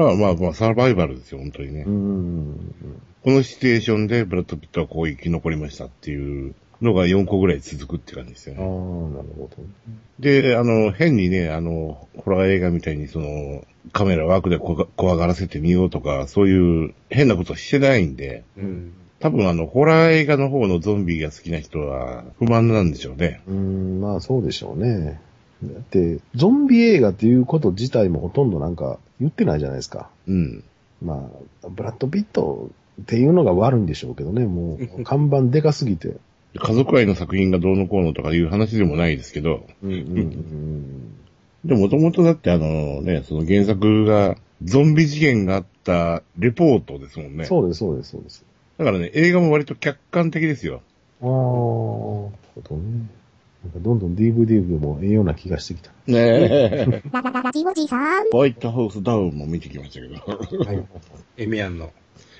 [0.00, 1.84] まあまあまあ、サバイバルですよ、本当にね。
[1.86, 2.74] うん。
[3.22, 9.28] このシチュエーションでブラッド・ピットはこう生き残りましたっていうのが4個ぐらい続くって感じですよああ、なね。
[9.28, 9.62] るほど。
[10.20, 18.92] で、あの、変にね、あの、ホラー映画みたいにその、カメラワークでこ怖がらせてみようとか、そういう変なことしてないんで、うん。
[19.18, 23.42] 多分あの、ホラー映画の方のゾンビが好きな人は不満なんでしょうね。
[23.46, 25.20] うん、まあそうでしょうね。
[25.62, 30.08] だって、ゾンビ映画っていうこと自体もほとんどなんか言ってないじゃないですか。
[30.26, 30.64] うん。
[31.02, 31.30] ま
[31.64, 32.70] あ、ブラッド・ピット
[33.02, 36.16] っていうのが悪いんでしょうけどね、もう、 看板でかすぎて。
[36.54, 41.10] 家族愛の作品がどうのこうのとかいう話でもないですけど、うんうんうん。
[41.64, 47.44] でもともとだってあのね、その原作がゾンビ事件があったレポートですもんね。
[47.44, 48.44] そうです、そうです、そうです。
[48.78, 50.82] だからね、映画も割と客観的ですよ。
[51.22, 52.30] ああ、なるほ
[52.64, 53.06] どね。
[53.64, 55.90] なんかどんどん DVD でもええような気がしてきた。
[56.06, 57.02] ねえ。
[57.12, 58.30] ララララジオジさん。
[58.30, 60.64] ホワイトハウスダウンも見てきましたけど。
[60.64, 60.86] はい。
[61.36, 61.92] エミアンの、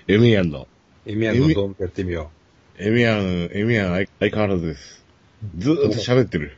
[0.09, 0.67] エミヤンの。
[1.05, 2.31] エミアンのドンやってみよ
[2.79, 5.05] エミヤン、エミヤン相相変わらずです。
[5.59, 6.57] ずーっと喋ってる。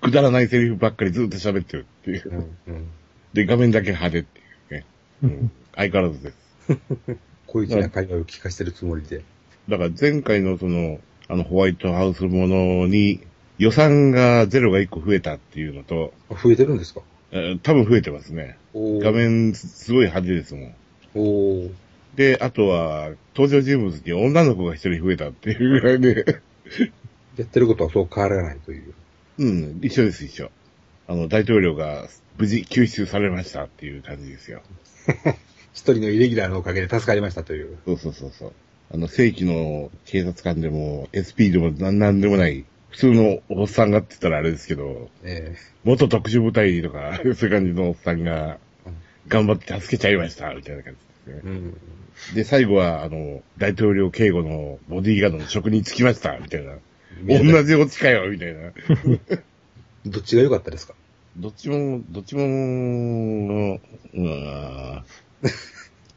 [0.00, 2.56] くだらないセリフばっかりずーっと喋ってるっていうう。。
[2.68, 2.74] うん。
[2.74, 2.88] うん。
[3.32, 4.86] で、画面だけ派手っていうね。
[5.24, 6.36] うん、相変わらずです。
[7.48, 9.24] 小粋な会話を聞かせてるつもりで。
[9.68, 13.20] だから前回のその、あのホワイトハウスものに
[13.58, 17.00] 予算がゼロが1個増えたっていうのと、あ増えてるんですか？
[17.32, 18.56] えー多分増えてますね。
[18.74, 21.70] 画面すごい派手ですもん。
[22.16, 26.40] で、あとは、登場人物に女の子が一人増えたっていうぐらいで、
[27.36, 28.94] やってることはそう変わらないという。
[29.38, 30.50] うん、一緒です、一緒。
[31.08, 34.62] あの、大統領が無事救出されましたっていう感じですよ。
[35.74, 37.76] 一人のイレギュラーのおかげで助かりましたという。
[37.84, 38.52] そうそうそうそう。
[38.92, 42.64] あの、正規の警察官でも、SP でもなんなんでもない、
[42.96, 48.58] 普通のおっさんがって言ったらあれですけど、え元特殊部隊とか、 そういう感じのおっさんが、
[49.28, 50.94] 頑張って助けちゃいました、みたいな感
[51.26, 51.42] じですね。
[51.44, 51.76] えうん。
[52.34, 56.76] で、最後は、あの、大統領警護のボディーガードの職に就きました、みたいな。
[57.26, 58.72] 同じオチかよ、みたいな。
[60.06, 60.94] どっちが良かったですか？
[61.36, 63.80] どっちも、どっちも、うーん、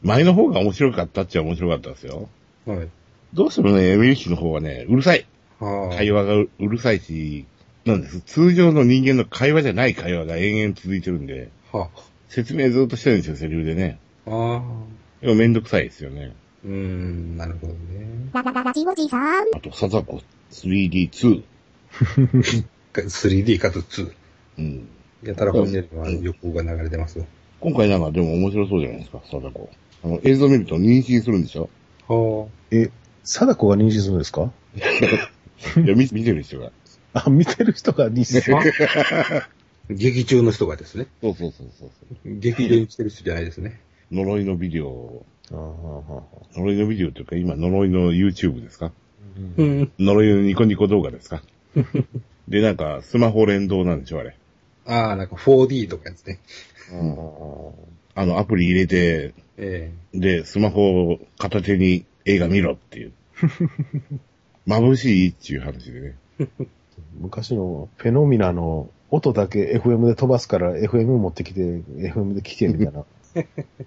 [0.01, 2.29] 前の方が面白かったっちゃ面白かったですよ。
[2.65, 2.87] はい。
[3.33, 5.25] どうしてもね、エミリッシュの方はね、うるさい。
[5.59, 5.95] はあ。
[5.95, 7.45] 会話がううるさいし、
[7.85, 8.19] なんです。
[8.21, 11.89] 通常の人間の会話じゃない会話が延々続いてるんで、は
[12.29, 13.99] 説明ずっとしてるんですよ、セリフでね。
[14.25, 14.31] あ。
[14.31, 14.61] ああ。
[15.21, 16.33] でもめんどくさいですよね。
[16.63, 17.79] うーん、なるほどね。
[18.33, 19.47] ララララジオジさん。
[19.55, 21.43] あと、サザコ 3D2。
[22.93, 24.11] 3D かつ2。
[24.59, 24.87] うん。
[25.23, 27.19] やたら本人には予告が流れてます。
[27.59, 29.69] 今回なんかでも面白そうじゃないですか、サザコ。
[30.03, 31.69] あの、映像見ると妊娠するんでしょ？
[32.07, 32.89] はえ、
[33.23, 34.51] 貞子が妊娠するんですか？
[35.83, 36.71] いや、見見てる人が。
[37.13, 38.57] あ、見てる人が妊娠する。
[38.57, 39.49] あ。
[39.89, 41.07] 劇中の人がですね。
[41.21, 42.39] そうそうそうそうそう。
[42.39, 43.79] 劇場に来てる人じゃないですね。
[44.11, 48.91] 呪いのビデオ、ああああ呪いのビデオというか、今、呪いの YouTube ですか？
[49.57, 49.91] うん。
[49.99, 51.41] 呪いのニコニコ動画ですか？
[52.47, 54.35] で、なんか、スマホ連動なんでしょ、あれ。
[54.85, 56.39] ああ、なんか 4D とかですね。
[58.15, 63.11] あの、アプリ入れて、えで、スマホを片手に映画見ろっていう。
[64.69, 66.15] 眩しいっていう話でね。
[67.19, 73.03] 昔のフェノミナの音だけ FM で飛ばすから FM 持ってきて FM で聞けみたいな。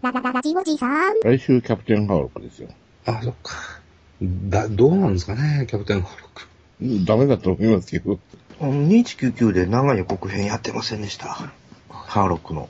[0.03, 1.20] ララララジオジさん。
[1.20, 2.68] 来週キャプテンハーロックですよ。
[3.07, 3.80] えあ、そっか。
[4.22, 6.49] だ、どうなんですかね、キャプテンハロック。
[6.80, 8.18] うんダメだと思いますけど。
[8.61, 11.51] あの2199で長い予告編やってませんでした。
[11.89, 12.68] ハーロックの。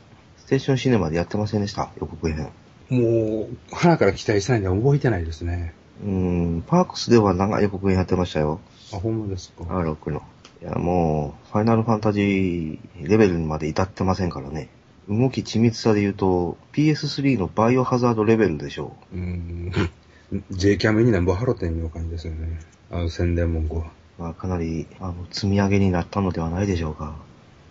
[0.48, 2.50] テーションシネマでやってませんでした予告編。
[2.90, 5.72] もう、花から期待したいんで覚えてないですね。
[6.01, 6.11] うー
[6.59, 8.61] ん、パークスでは長い予告編やってましたよ。
[8.93, 9.64] あ、ほんまですか。
[9.64, 10.22] R6 の。
[10.62, 12.78] いや、もう、ファイナルファンタジー
[13.09, 14.68] レベルにまで至ってませんからね。
[15.09, 19.72] 動き緻密さで言うと、PS3 のバイオハザードレベルでしょうーん。
[20.51, 22.61] J キャメになんぼ払ってんの感じですよね。
[22.90, 23.86] あの宣伝文句は。
[24.18, 24.22] う。
[24.22, 27.16] まあ、かなり、あの、積み上げになったのではないでしょうか。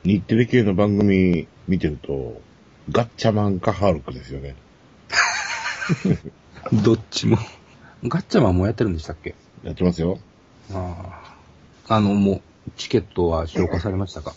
[0.03, 2.41] 日テレ系の番組見てると、
[2.91, 4.55] ガッチャマンかハルクですよね。
[6.83, 7.37] どっちも。
[8.03, 9.35] ガッチャマンもやってるんでしたっけ？
[9.63, 10.19] やってますよ。
[10.73, 11.35] あ
[11.87, 11.95] あ。
[11.95, 12.33] あの、も
[12.67, 14.33] う、チケットは消化されましたか？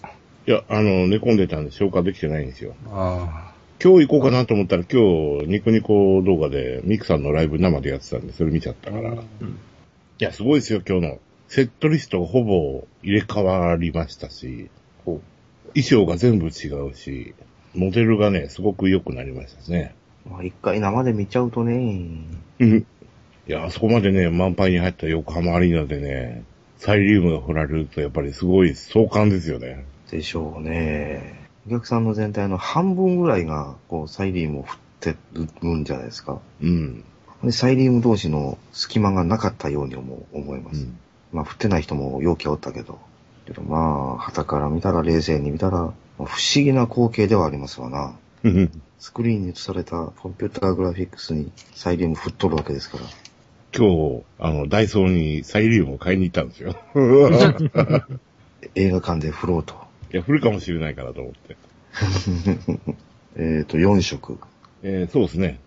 [0.46, 2.74] いや、あの、寝込んでたんで消化できてないんですよ。
[2.90, 3.52] あ
[3.82, 5.00] 今日行こうかなと思ったら今
[5.40, 9.12] 日ニコニコ動画でミクさんのライブ生でやってたんでそれ見ちゃったから。
[9.14, 9.16] い
[10.18, 11.18] や、すごいですよ今日の。
[11.48, 14.70] セットリストがほぼ入れ替わりましたし、
[15.04, 15.22] 衣
[15.76, 17.34] 装が全部違うし、
[17.74, 19.94] モデルがね、すごく良くなりましたね。
[20.30, 21.74] まあ、一回生で見ちゃうとね、
[22.60, 22.86] うん。
[23.46, 26.44] いや、あそこまでね、満杯に入った横浜アリーナでね、
[26.78, 29.84] サイリウムが振られるとやっぱりすごい壮観ですよね。
[30.10, 31.48] でしょうね。
[31.66, 35.16] お客さんの全体の半分ぐらいが、こう、サイリウムを振って
[35.62, 36.40] るんじゃないですか。
[36.62, 37.04] うん。
[37.42, 40.82] でサイリウム同士の隙間がなかったように思う思います。
[40.82, 40.98] うん
[41.34, 42.98] まあ、振ってない人も容器はおったけど。
[43.44, 48.14] けどまあ、旗から見たら冷静に見たら、まあ不思議な光景ではありますわな。
[48.44, 48.82] うん。
[48.98, 53.04] スクリーンに映されたコンピューターグラフィックスにサイリウム振っとるわけですから。
[53.76, 56.76] 今日、あの、ダイソーにサイリウムを買いに行ったんですよ。
[58.76, 59.74] 映画館で振ろうと。
[60.12, 61.56] いや、振るかもしれないかなと思って。
[63.36, 64.38] えっと、4色。
[64.84, 65.58] えー、そうですね。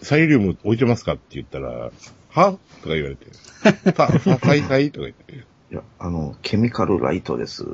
[0.00, 1.92] サイリウム置いてますかって言ったら、
[2.30, 2.52] は？
[2.82, 3.26] とか言われて。
[3.94, 5.34] さ、さ、さいさいとか言って。
[5.36, 7.64] いや、あの、ケミカルライトです。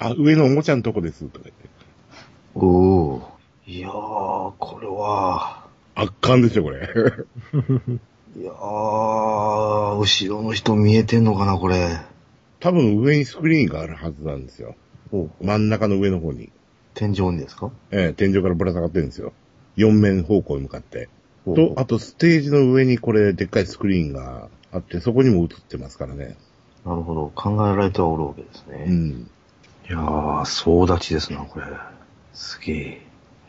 [0.00, 1.24] あ、上のおもちゃのとこです。
[1.26, 1.68] とか言って。
[2.54, 3.30] おお。
[3.66, 3.92] いやー、
[4.58, 6.88] これは、圧巻ですよ、これ。
[8.36, 11.98] いやー、後ろの人見えてんのかな、これ。
[12.60, 14.76] 多分上にスクリーンがあるはずなんですよ。
[15.12, 16.52] お真ん中の上の方に。
[16.94, 17.72] 天井にですか？
[17.90, 19.32] えー天井からぶら下がってるんですよ。
[19.74, 21.08] 四面方向に向かって。
[21.46, 26.36] おと、あとステージの上にこれ、でっかいスクリーンがあって、そこにも映ってますからね。
[26.84, 27.32] なるほど。
[27.34, 28.84] 考えられてはおるわけですね。
[28.86, 29.30] うん。
[29.88, 31.66] いやー、総立ちですな、これ。
[32.32, 33.06] すげえ。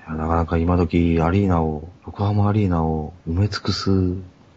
[0.07, 3.91] なかなか今時アリーナを、横浜アリーナを埋め尽くす、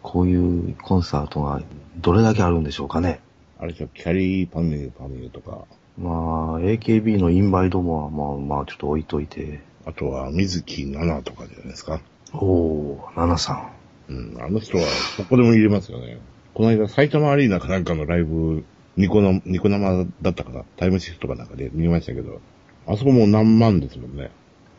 [0.05, 1.61] こういうコンサートが
[1.97, 3.19] どれだけあるんでしょうかね。
[3.57, 5.65] あれでしょ、キャリーパミュパミュとか、
[5.97, 6.13] まあ、
[6.59, 9.61] AKB のインバイドもは、まあまあちょっと置いといて。
[9.85, 12.01] あとは水木奈々とかじゃないですか。
[12.33, 13.71] おー、ナナさん。
[14.07, 14.83] うん、あの人は、
[15.17, 16.17] ここでも入れますよね。
[16.53, 18.63] この間、埼玉アリーナかなんかのライブ、
[18.97, 22.41] ニコな、ニコ生だったかなタイムシフトかなんかで見ましたけど、
[22.87, 24.31] あそこもう何万ですもんね。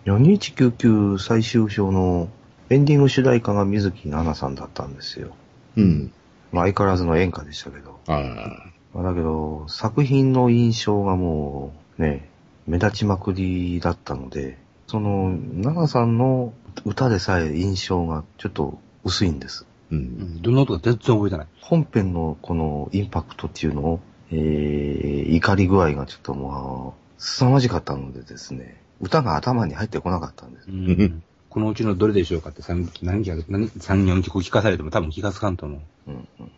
[0.06, 2.28] 4199最終章の
[2.68, 5.36] エンディング主題歌が水木奈々さんだったんですよ。
[5.76, 6.12] うん。
[6.52, 7.98] まあ相変わらずの演歌でしたけど。
[8.08, 8.72] ああ。
[8.92, 12.28] まあだけど、作品の印象がもう、ね、
[12.66, 14.58] 目立ちまくりだったので、
[14.88, 16.52] その、奈々さんの
[16.84, 19.66] 歌でさえ印象がちょっと薄いんです。
[19.92, 19.94] う。
[19.94, 20.42] うんん。
[20.42, 21.46] どの音か全然覚えてない。
[21.60, 24.00] 本編のこのインパクトっていうのを、
[24.32, 30.68] えー、怒り具合がちょっともう、凄まじかったのでですね、歌が頭に入ってこなかったんです。
[30.68, 31.22] うん。
[31.56, 35.80] このうちのどれでしょうかって三何曲、何、三四曲聞かされても多分気がつかんと思う。
[36.08, 36.50] うんうんうん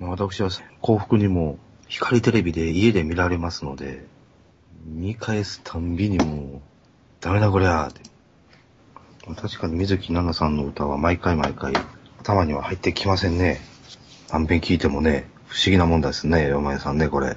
[0.00, 0.50] まあ、私は
[0.80, 4.04] 幸福にも光テレビで家で見られますので、
[4.84, 6.60] 見返すたんびにもう、
[7.20, 8.00] ダメだこりゃーって。
[9.28, 11.74] まあ確かに水木奈々さんの歌は毎回毎回
[12.18, 13.60] 頭には入ってきませんね。
[14.32, 17.36] 何遍聞いてもね、不思議なもんですね、お前さんね、これ。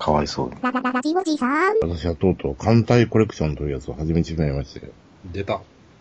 [0.00, 0.56] かわいそうに。
[0.60, 1.78] ララララジオジさん。
[1.82, 4.90] 私はとうとう艦隊コレクションというやつを始めてしまいまして、
[5.32, 5.60] 出た。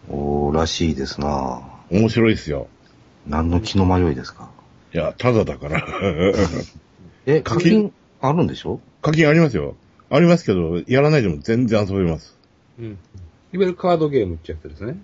[0.10, 2.68] おー、らしいですな面白いですよ。
[3.28, 4.50] 何の気の迷いですか？
[4.94, 5.86] いや、ただだから。
[7.26, 8.80] え、課金課金あるんでしょ？
[9.02, 9.76] 課金ありますよ。
[10.10, 12.36] ありますけど、やらないでも全然遊べます。
[12.80, 12.86] うん。
[12.86, 12.98] いわ
[13.54, 14.98] ゆるカードゲームってやつですね。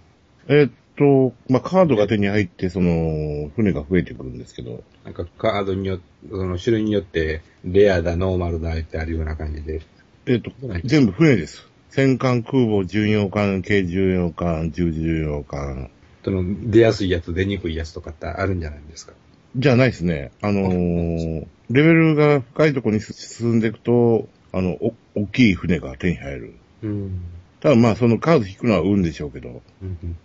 [0.48, 9.82] えーっと、まあ、カードが手に入って、その、船が増えてくるんですけど、なんかカードによって、その種類によって、レアだ、ノーマルだってあるような感じで。
[10.28, 10.52] えーっと、
[10.86, 11.68] 全部船です。
[11.92, 15.90] 戦艦、空母、巡洋艦、軽巡洋艦、重巡洋艦。
[16.24, 19.14] その、出やすいやつ、出にくいやつとかってあるんじゃないですか？
[19.58, 20.32] じゃないですね。
[20.42, 26.54] あのーレベルが深いところに進んでいくと、あの、お、大きい船が手に入る。
[26.84, 27.22] うん。
[27.62, 30.18] ただまあ、そのカード引くのは運でしょうけど、うんうん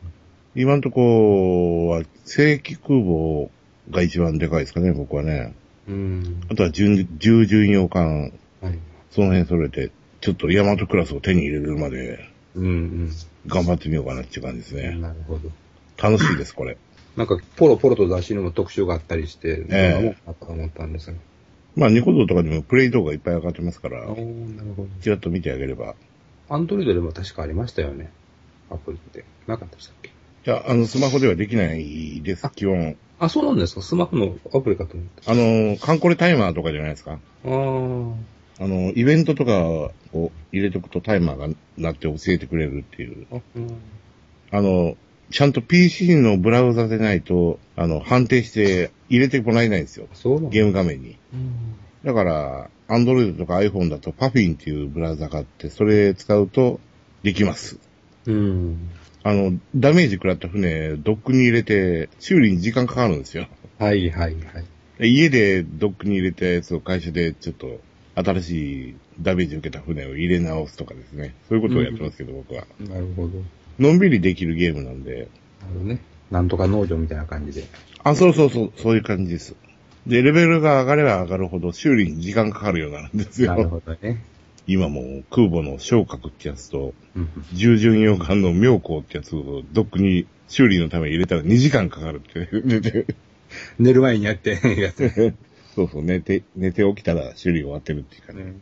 [0.58, 3.50] 今のところは、正規空母
[3.90, 5.54] が一番でかいですかね、僕はね。
[5.86, 6.40] うん。
[6.50, 8.78] あとは重重巡洋艦、はい。
[9.10, 9.90] その辺揃えて、
[10.20, 13.10] ちょっと大和クラスを手に入れるまで、うんうん。
[13.46, 14.96] 頑張ってみようかなっていう感じですね。
[14.98, 15.50] なるほど。
[16.02, 16.76] 楽しいです、これ。
[17.16, 21.16] なんか、ポロポロと雑誌にも特集があったりして、ええどんなもんかなと思ったんですが。
[21.76, 24.88] まあ、ニコ動とかでもプレイ動画いっぱい上がってますからお、ーなるほど。
[25.02, 25.94] ちらっと見てあげれば。
[26.48, 28.10] アンドロイドでも確かありましたよね。
[28.70, 29.24] アプリって。
[29.46, 30.10] なかったでしたっけ？
[30.44, 32.96] じゃあ、あの、スマホではできないです、基本。
[33.18, 33.82] あ、そうなんですか？
[33.82, 35.22] スマホのアプリかと思って。
[35.26, 37.18] あの、カンコレタイマーとかじゃないですか。
[37.44, 38.12] あー。
[38.58, 39.92] あの、イベントとかを
[40.52, 43.26] 入れとくとタイマーが鳴って教えてくれるっていう。
[43.32, 43.78] あ、うん。
[44.50, 44.96] あの、
[45.30, 50.06] ちゃんと PC のブラウザでないと、あの、判定して入れてもらえないんですよ。
[50.14, 51.18] そうゲーム画面に。
[51.34, 51.76] うん。
[52.04, 56.80] だから、Android とか iPhone だと Puffin っていうブラウザがあって、それ使うと
[57.22, 57.78] できます。
[58.26, 58.90] うん。
[59.22, 63.48] あの、ダメージ食らった船、ドックに入れて、修理に時間かかるんですよ。
[63.78, 64.64] はいはいはい。
[64.98, 67.80] で家でドックに入れたやつを会社でちょっと、
[68.16, 71.34] 新しいダメージ受けた船を入れ直すとかですね。
[71.48, 72.64] そういうことをやってますけど、僕は。
[72.80, 73.42] なるほど。
[73.78, 75.12] のんびりできるゲームなんで。
[75.12, 75.28] なる
[75.74, 76.00] ほどね。
[76.30, 77.68] なんとか農場みたいな感じで。
[78.02, 79.54] あ、そうそうそう、そういう感じです。
[80.06, 83.68] で、レベルが上がれば上がるほど修理に時間かかるようになるんですなるよ。
[83.68, 84.24] ほどね。
[84.66, 87.28] 今もう空母の昇格ってやつと、うん。
[87.52, 93.06] 従順洋艦の妙高ってやつをドックに修理のために入れたら2時間かかるって
[93.78, 95.34] 寝る前にやって、やつ。
[95.76, 98.54] そうそう、寝て、寝て起きたら修理終わってるっていうかね。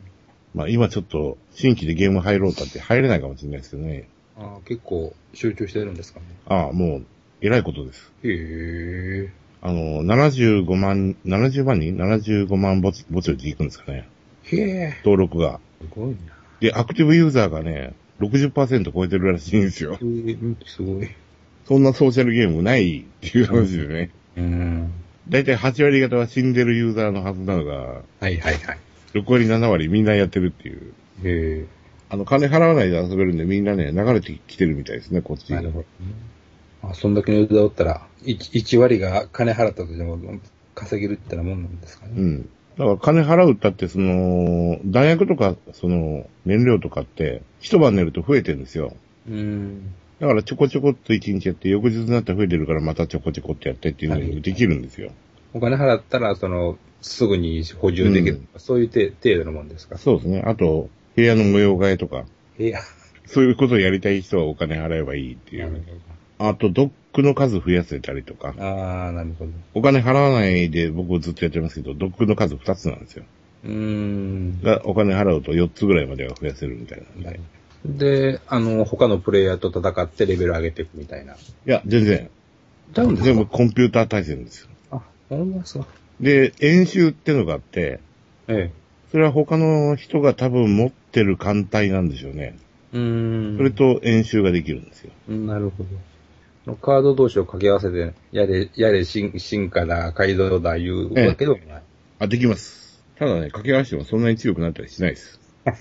[0.53, 4.09] まあ今ちょっと新規でゲーム入ろうたって入れないかもしれないですけどね。
[4.37, 6.27] あー結構集中してるんですかね。
[6.47, 7.07] ああ、もう、
[7.41, 8.13] 偉いことです。
[8.25, 9.33] へえ。
[9.63, 14.09] あの、75万、70万人 ?75 万ぼち、ぼちぼち行くんですかね。
[14.43, 14.95] へえ。
[15.05, 15.61] 登録が。
[15.81, 16.17] すごいな。
[16.59, 20.05] で、アクティブユーザーがね、60%超えてるらしいんですよえ。
[20.05, 21.09] ーすごい。
[21.65, 24.11] そんなソーシャルゲームないっていう話でね。
[24.37, 24.93] うん。
[25.29, 28.59] だいたい8割方は死んでるユーザーのはずなのが、はいはいはい。
[29.15, 30.93] 6割7割みんなやってるっていう。
[31.25, 31.67] へ
[32.11, 35.57] あの、金払わないで遊べるんでみんなね、流れてきてるみたいですね、こっちえ。
[35.57, 35.87] なにるほど。
[36.91, 40.19] あ、そんだけのユーザーおったら、1, 1割が金払ったとしても
[40.75, 42.13] 稼げるってなもんなんですかね。
[42.17, 42.43] うん。
[42.77, 48.95] だから金払うったって、その、弾薬とか、その、燃料とかって、一晩寝ると増えてるんですよ。
[49.29, 49.95] うん。
[50.21, 55.11] だからちょこちょこっと一日やって、翌日になって増えてるからまたちょこちょこってやってっていうのができるんですよ。
[55.53, 58.41] お金払ったら、その、すぐに補充できる。
[58.57, 59.99] そういうて程度のもんですか？
[59.99, 60.43] そうですね。
[60.47, 62.25] あと、部屋の模様替えとか、
[62.59, 62.81] いや。
[63.27, 65.83] そういうことをやりたい人はお金払えばいいっていう。
[66.39, 68.55] あと、ドックの数増やせたりとか。
[68.59, 69.51] ああ、なるほど。
[69.75, 73.25] お金払わないで僕ずっとやってますけど、ドックの数2つなんですよ。
[73.65, 74.61] うーん。
[74.63, 77.41] が、お金払うと4つぐらいまでは増やせるみたいなんで。
[77.87, 81.37] いで、あの、他のプレイヤーと戦ってレベル上げていくみたいな。
[81.65, 82.31] や、全然。
[82.95, 83.25] ちゃうんですか？
[83.27, 84.69] 全部コンピューター対戦ですよ。
[84.91, 85.87] あ、ほんまそう。
[86.21, 88.01] で、演習ってのがあって、
[88.49, 88.71] え
[89.11, 92.57] それは他の人が多分持ってる艦隊なんでしょうね。
[92.93, 92.97] え。
[92.97, 93.57] うーん。
[93.59, 95.13] それと演習ができるんですよ。
[95.29, 95.85] なるほ
[96.67, 96.75] ど。
[96.77, 101.83] カード同士を掛け合わせて、やれ、やれ、進進化だ、改造だ、いうわけでもない。
[102.21, 103.03] あ、できます。
[103.19, 105.39] ただね、掛け合わせてもそんなに強くなったりしないです。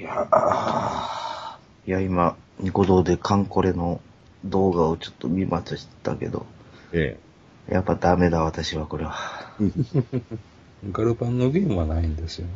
[0.00, 4.00] いやーいや、今、ニコ動でカンコレの
[4.46, 6.46] 動画をちょっと見ましたけど、
[6.92, 7.18] え
[7.68, 9.14] やっぱダメだ、私はこれは。
[10.90, 12.52] ガルパンのゲームはないんですよね。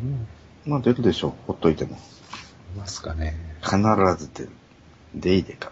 [0.64, 1.99] まあ出るでしょう、ほっといても。
[2.74, 3.36] いますかね。
[3.62, 3.76] 必
[4.16, 4.49] ず出る。
[5.14, 5.70] でいでか。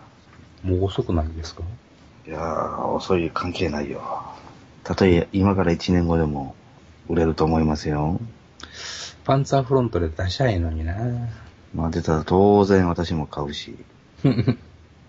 [0.63, 1.63] もう遅くないですか？
[2.27, 4.03] いやー、遅い関係ないよ。
[4.85, 6.55] たとえ今から1年後でも
[7.09, 8.21] 売れると思いますよ。
[9.25, 10.95] パンツァーフロントで出しゃいいのにな
[11.75, 13.77] まあ出たら当然私も買うし。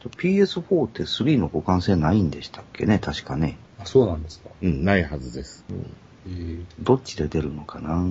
[0.10, 3.58] PS4 って3の互換性ないんでしたっけね、確かね。
[3.80, 4.50] あ、そうなんですか。
[4.62, 5.66] えうん、ないはずです。
[6.28, 8.04] えー、どっちで出るのかな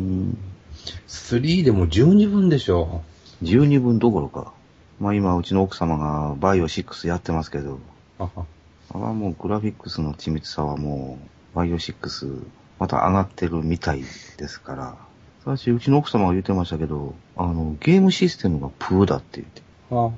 [1.07, 3.03] ？3でも12分でしょ。
[3.43, 4.53] 12分どころか。
[5.01, 7.79] まあ今うちの奥様がバイオ6やってますけど、
[8.19, 8.47] あは
[8.95, 11.19] あもうグラフィックスの緻密さはも
[11.53, 12.47] う、バイオ6、
[12.79, 15.12] また上がってるみたいですから。
[15.45, 20.11] 私、うちの奥様が言ってましたけど、あの、ゲームシステムがプーだって言って、あ。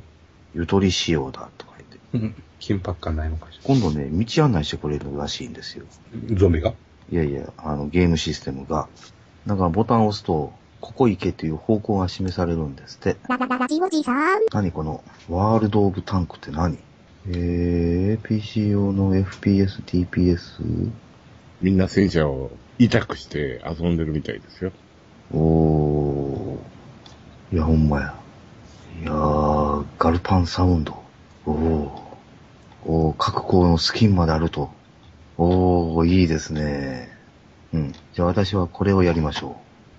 [0.54, 1.98] ゆとり仕様だとか言って。
[2.14, 5.84] うん緊迫感ないのかし今度ね、道案内してくれるらしいんですよ。
[6.30, 6.36] ら。
[6.36, 6.72] ゾンビが？
[7.12, 8.88] いやいや、あの、ゲームシステムが。
[9.46, 13.16] だからボタンを押すと、ここ行けっていう方向が示されるんですって。
[13.28, 14.40] ララララジオジさん。
[14.52, 16.78] 何この、ワールドオブタンクって何？
[17.28, 20.90] えー、PC 用の FPS、TPS?
[21.60, 24.72] みんな戦車を痛くして遊んでるみたいですよ。
[25.34, 27.54] おー。
[27.54, 28.14] いや、ほんまや。
[29.02, 31.02] いやー、ガルパンサウンド。
[31.46, 31.90] おー。
[32.86, 34.70] おー、各校のスキンまであると。
[35.36, 37.08] おー、いいですね。
[37.72, 37.92] うん。
[38.12, 39.56] じゃあ私はこれをやりましょ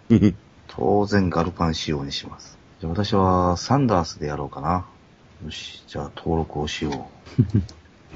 [0.09, 0.19] う。
[0.67, 2.57] 当然ガルパン仕様にします。
[2.79, 4.85] じゃあ私はサンダースでやろうかな。
[5.43, 7.09] よし、じゃあ登録をしよ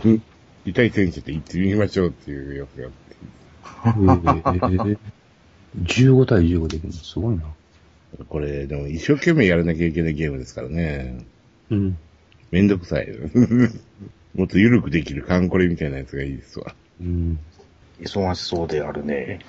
[0.06, 0.24] うん
[0.66, 2.88] 痛い選手って言ってみましょうっていうやつが
[3.84, 4.98] あって。
[5.78, 7.44] えー15対15できるのすごいな。
[8.28, 11.24] これ、でも一生懸命やらなきゃいけないゲームですからね。
[11.70, 11.98] うん。
[12.52, 13.08] めんどくさい。
[14.36, 16.74] もっと緩くできるカンコレみたいなやつがいいですわ。
[17.02, 17.40] うん。
[18.00, 18.04] う。
[18.04, 19.40] 忙しそうであるね。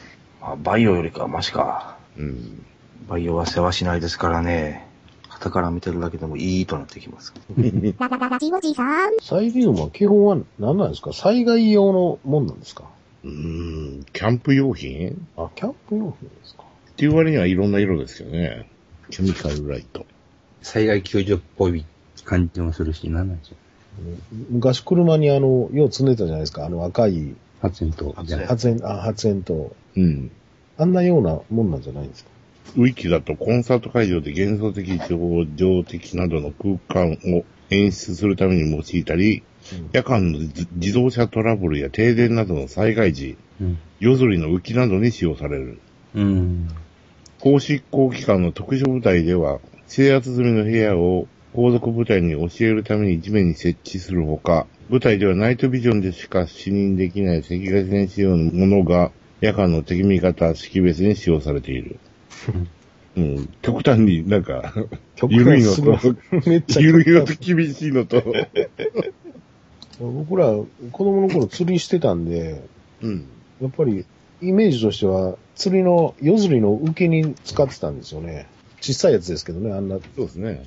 [0.41, 1.97] まあ、バイオよりかはマシか。
[2.19, 2.63] うん。
[3.09, 4.87] バイオは世話しないですからね。
[5.29, 7.33] 旗から見てるだけでもいいとなってきます。
[7.99, 9.13] ララララジオジさん。
[9.23, 11.15] サイリウムは基本は何なんですか？
[11.15, 12.85] 災害用のもんなんですか？
[13.25, 15.11] うーん、キャンプ用品？
[15.11, 16.65] っあ、キャンプ用品ですか？
[16.97, 18.67] ていう割にはいろんな色ですけどね。
[19.11, 20.07] ケミカルライト。
[20.63, 21.85] 災害救助っぽい
[22.25, 23.55] 感じもするし、なんなんでしょ
[24.51, 26.65] 昔車にあの、よう積んでたじゃないですか。
[26.65, 27.37] あの赤いう。
[27.61, 28.13] 発煙筒。
[28.15, 30.31] 発煙発煙、あ、発煙と、うん。
[30.79, 32.31] あんなようなもんなんじゃないんですか？
[32.77, 39.43] ウィキだとコンサート会場で幻想的、情情的などの空間を演出するために用いたり、
[39.93, 43.79] 夜間の自自動車トラブルや停電などの災害時、うん。
[43.99, 45.79] 夜釣りの浮きなどに使用される。
[46.15, 46.69] うん。
[47.41, 59.11] 公執行機関の特殊部隊では、制圧済みの部屋を後続部隊に教えるために地面に設置するほか、部隊ではナイトビジョンでしか視認できない赤外線仕様のものが
[59.41, 61.99] 夜間の敵味方識別に使用されている。
[63.17, 64.73] うん、極端になんか、
[65.17, 66.17] 極緩いのと、
[66.49, 68.23] めっちゃ緩いのと厳しいのと、
[70.07, 72.63] 僕ら子供の頃釣りしてたんで、
[73.03, 73.27] うん。
[73.61, 74.07] やっぱり
[74.41, 78.47] イメージとしては釣りの、夜釣りの受けに使ってたんですよね。
[78.81, 79.97] 小さいやつですけどね、あんな。
[79.97, 80.67] そうですね。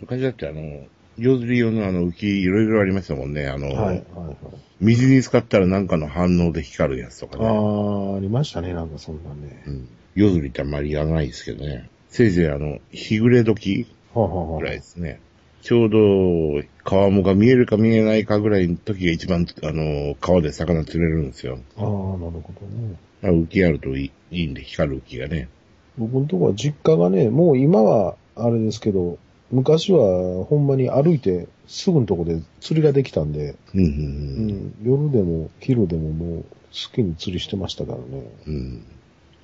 [0.00, 3.46] 昔だってあの、夜釣り用のあの浮きいろいろありましたもんね。
[3.46, 4.36] あの、はい、はい、はい。
[4.80, 7.46] 水に使ったらなんかの反応で光るやつとかあね。
[7.46, 9.62] あ、ありましたね、なんかそんなんね。
[9.66, 9.88] うん。
[10.14, 11.88] 夜釣りってあんまりやらないですけどね。
[12.10, 15.20] せいぜいあの、日暮れ時はあ、はあはあぐらいですね。
[15.64, 21.58] ちょうど、川面が見えるか見えないかぐらいの時が一番、あの、川で魚釣れるんですよ。
[21.78, 22.18] ああ、なるほ
[22.60, 22.96] どね。
[23.22, 25.48] 浮きあるといいいいんで、光る浮きがね。
[25.96, 29.16] 僕のとこは実家がね、もう今はあれですけど、
[29.50, 38.30] 昔はほんまに歩いてすぐのとこで釣りができたんで、うん、う、うんん、夜でも昼でももう好きに釣りしてましたからね。
[38.46, 38.54] うん。
[38.54, 38.84] うん。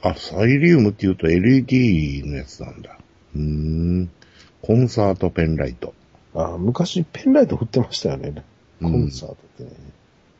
[0.03, 2.99] あ、サイリウムって言うと LED のやつなんだ。
[3.35, 4.11] うーん。
[4.61, 5.95] コンサートペンライト。
[6.35, 8.45] ああ、昔ペンライト振ってましたよね。
[8.81, 9.71] コンサートってね。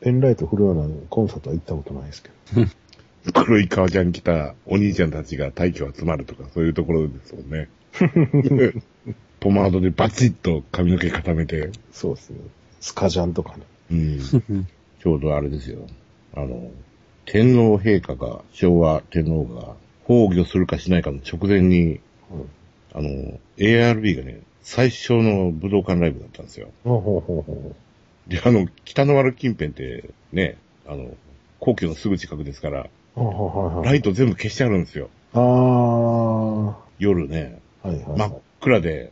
[0.01, 2.67] ペンライト振るようなコンサートは行ったことないですけど。
[3.45, 7.69] 黒い革ジャン着たお兄ちゃんたちが大気を集まるとか、そういうところですもんね。
[9.39, 11.71] ポマードでバチッと髪の毛固めて。
[11.91, 12.39] そうですね。
[12.79, 13.63] スカジャンとかね。
[13.91, 14.67] うん。
[14.99, 15.85] ちょうどあれですよ。
[16.33, 16.71] あの、
[17.25, 19.75] 天皇陛下が、昭和天皇が
[20.07, 21.99] 崩御するかしないかの直前に、
[22.31, 22.49] うん
[22.93, 26.69] あの、ARB がね、最初の武道館ライブだったんですよ。
[26.83, 27.75] ほうほうほうほ
[28.27, 30.57] で、あの、北の丸近辺って、ね、
[30.87, 31.15] あの、
[31.59, 32.87] 皇居のすぐ近くですから、う。
[33.15, 35.09] ほうほうほうほうライト全部消してあるんですよ。
[35.33, 38.17] あ夜ね、いはいはい。
[38.17, 39.11] 真っ暗で、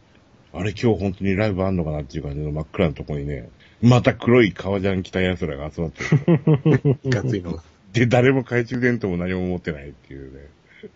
[0.54, 3.50] あれ今日本当にライブあんのかなっていう感じの真っ暗なところにね、
[3.82, 7.00] また黒い革ジャン着た奴らが集まってる。
[7.04, 7.64] いかついのが。
[7.94, 10.48] で、誰も懐中電灯も何も持ってないっていうね。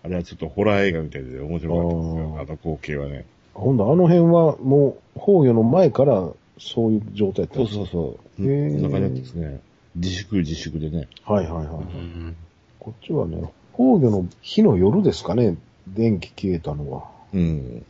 [0.04, 2.38] あれはちょっとホラー映画みたいで面白かったですよ。
[2.40, 3.26] あの光景はね。
[3.54, 8.48] ほんとあの辺はもう崩御の前からそういう状態だったんですそうそうそう。
[8.48, 9.62] へーこんな感じですね。
[9.96, 11.08] 自粛自粛でね。
[11.24, 11.84] はいはいはい。
[11.84, 12.36] うん。
[12.80, 17.04] こっちはね、崩御の日の夜ですかね、電気消えたのは。
[17.34, 17.86] うん。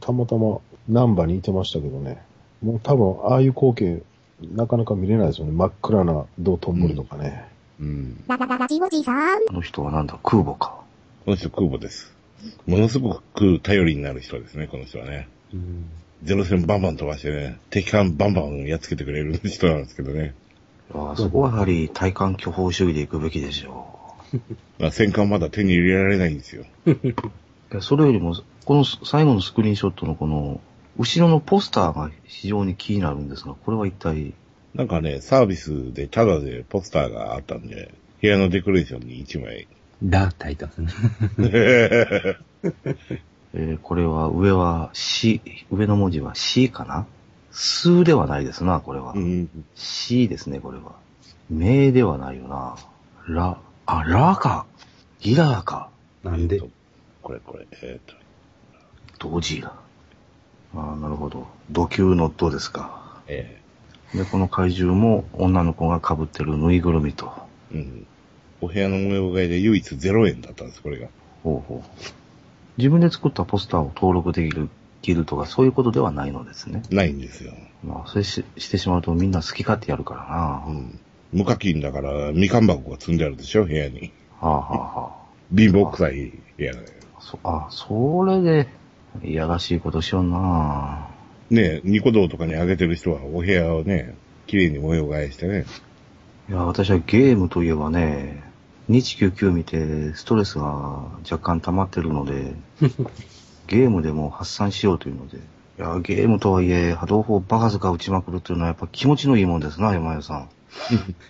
[0.00, 2.22] たまたま南波にいてましたけどね。
[2.62, 4.02] もう多分、ああいう光景、
[4.54, 5.52] なかなか見れないですよね。
[5.52, 7.46] 真っ暗な道頓堀とかね。
[7.80, 8.24] うん。
[8.28, 9.16] ララララジオジさん。
[9.48, 10.80] あの人はなんだ、空母か。
[11.24, 12.14] この人空母です。
[12.66, 15.28] ものすごく頼りになる人ですね、この人はね。
[15.52, 15.88] うん。
[16.22, 20.34] ゼロ戦バンバン飛ばしてね、敵艦バンバンやっつけてくれる人なんですけどね。
[20.94, 23.86] いやそこはやはり体感巨峰主義で行くべきでしょ
[24.78, 26.64] まあ、戦艦まだ手に入れられないんですよ。
[26.86, 26.90] う。
[26.92, 27.14] い
[27.72, 28.34] やそれよりも、
[28.64, 30.60] この最後のスクリーンショットのこの、
[30.98, 34.34] 後ろのポスターが非常に気になるんですが、これは一体、
[34.74, 39.66] なんかね、サービスでタダでポスターがあったんで、部屋のデコレーションに1枚。
[40.02, 40.88] ラー書いてますね。
[43.52, 45.40] えーこれは上は C、
[45.70, 47.06] 上の文字は C かな？
[47.50, 49.12] 数ではないですな、これは。
[49.12, 49.48] うん。
[49.74, 50.92] C ですね、これは。
[51.50, 52.76] 名ではないよな。
[53.26, 54.66] ラ、あ、ラか。
[55.18, 55.90] ギラーか。
[56.22, 56.56] なんで？
[56.56, 56.70] えーと
[57.22, 58.14] これこれ、えっ、
[59.18, 59.74] と、同時だ。
[60.74, 61.46] ああ、なるほど。
[61.70, 63.20] 土球のドですか。
[63.26, 63.60] え
[64.14, 67.26] で、この怪獣も女の子が被ってるぬいぐるみと。
[67.72, 68.06] ーうん。
[68.60, 71.08] お部屋の模様替えで唯一0円だったんです、これが。
[71.42, 71.90] ほうほう。
[72.76, 74.68] 自分で作ったポスターを登録できる
[75.02, 76.82] 切るとかそういうことではないのですね。
[76.90, 77.52] ないんですよ。
[77.84, 80.64] まあ、それししてしまうとみんな好き勝手やるからな。
[80.66, 81.00] うん。
[81.32, 84.12] 無課金だから、みかん箱が積んであるでしょ、部屋に。
[84.40, 85.16] はあ、はあは
[85.56, 86.86] 貧乏臭い部屋だよ。
[87.18, 88.68] あ、そ、あ、それで、
[89.22, 91.08] いやらしいことしよんな
[91.50, 94.14] ねえ、ニコ動とかに上げてる人はお部屋をね、
[94.46, 95.64] 綺麗に模様替えしてね。
[96.48, 98.49] いや、私はゲームといえばね、
[98.90, 100.64] 2199見てストレスが
[101.30, 102.54] 若干溜まってるので、
[103.66, 105.40] ゲームでも発散しようというので、い
[105.78, 110.48] や、ゲームとはいえ波動砲バカずか打ちまくるっていうのはやっぱ気持ちのいいもんですな、山谷さん。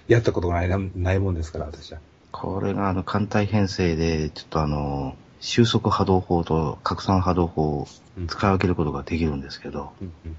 [0.09, 2.01] やったことがないなないもんですから、私は。
[2.33, 7.89] これがあの、艦隊編成で、ちょっとあの、収束波動砲と拡散波動砲を
[8.29, 10.37] 使い分けることができるんですけど、うんうん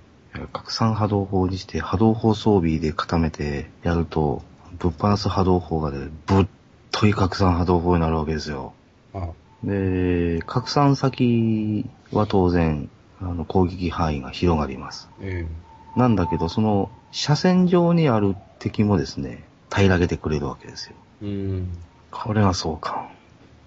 [0.53, 4.43] 拡散波動砲にして波動砲装備で固めてやると、
[4.79, 6.47] ぶっ放す波動砲がで、ぶっ
[6.91, 8.73] とい拡散波動砲になるわけですよ。
[9.13, 9.29] あ
[9.63, 12.89] で、拡散先は当然、
[13.21, 15.09] あの、攻撃範囲が広がります。
[15.21, 15.45] え
[15.95, 20.95] なんだけど、その、車線上にある敵もですね、平らげてくれるわけですよ。
[21.21, 21.77] えうん。
[22.11, 23.09] これがそうか。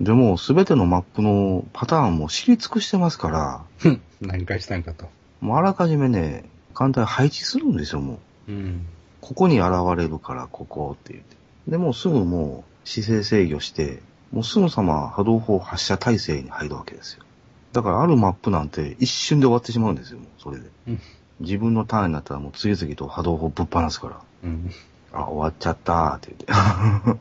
[0.01, 3.65] でも、すべてのマップのパターンも知り尽くしてますから、
[4.21, 5.09] 何かしたんかと。
[5.41, 6.45] もうあらかじめね、
[6.75, 8.19] 艦隊配置するんですよ、も
[8.49, 8.53] う。
[8.53, 8.87] うん。
[9.21, 11.37] ここに現れるから、ここって言って。
[11.69, 17.25] で、もうすぐもう姿勢制御して、もうすぐさま波動砲発射体制に入るわけですよ。
[17.73, 20.69] だからあるマップなんて一瞬で終わってしまうんですよ、もうそれで。
[20.89, 21.01] うん
[21.41, 24.21] 自分のターンになったらもう次々と波動砲ぶっ放すから。
[24.45, 24.71] うん。
[25.13, 27.21] あ、終わっちゃったーって言って。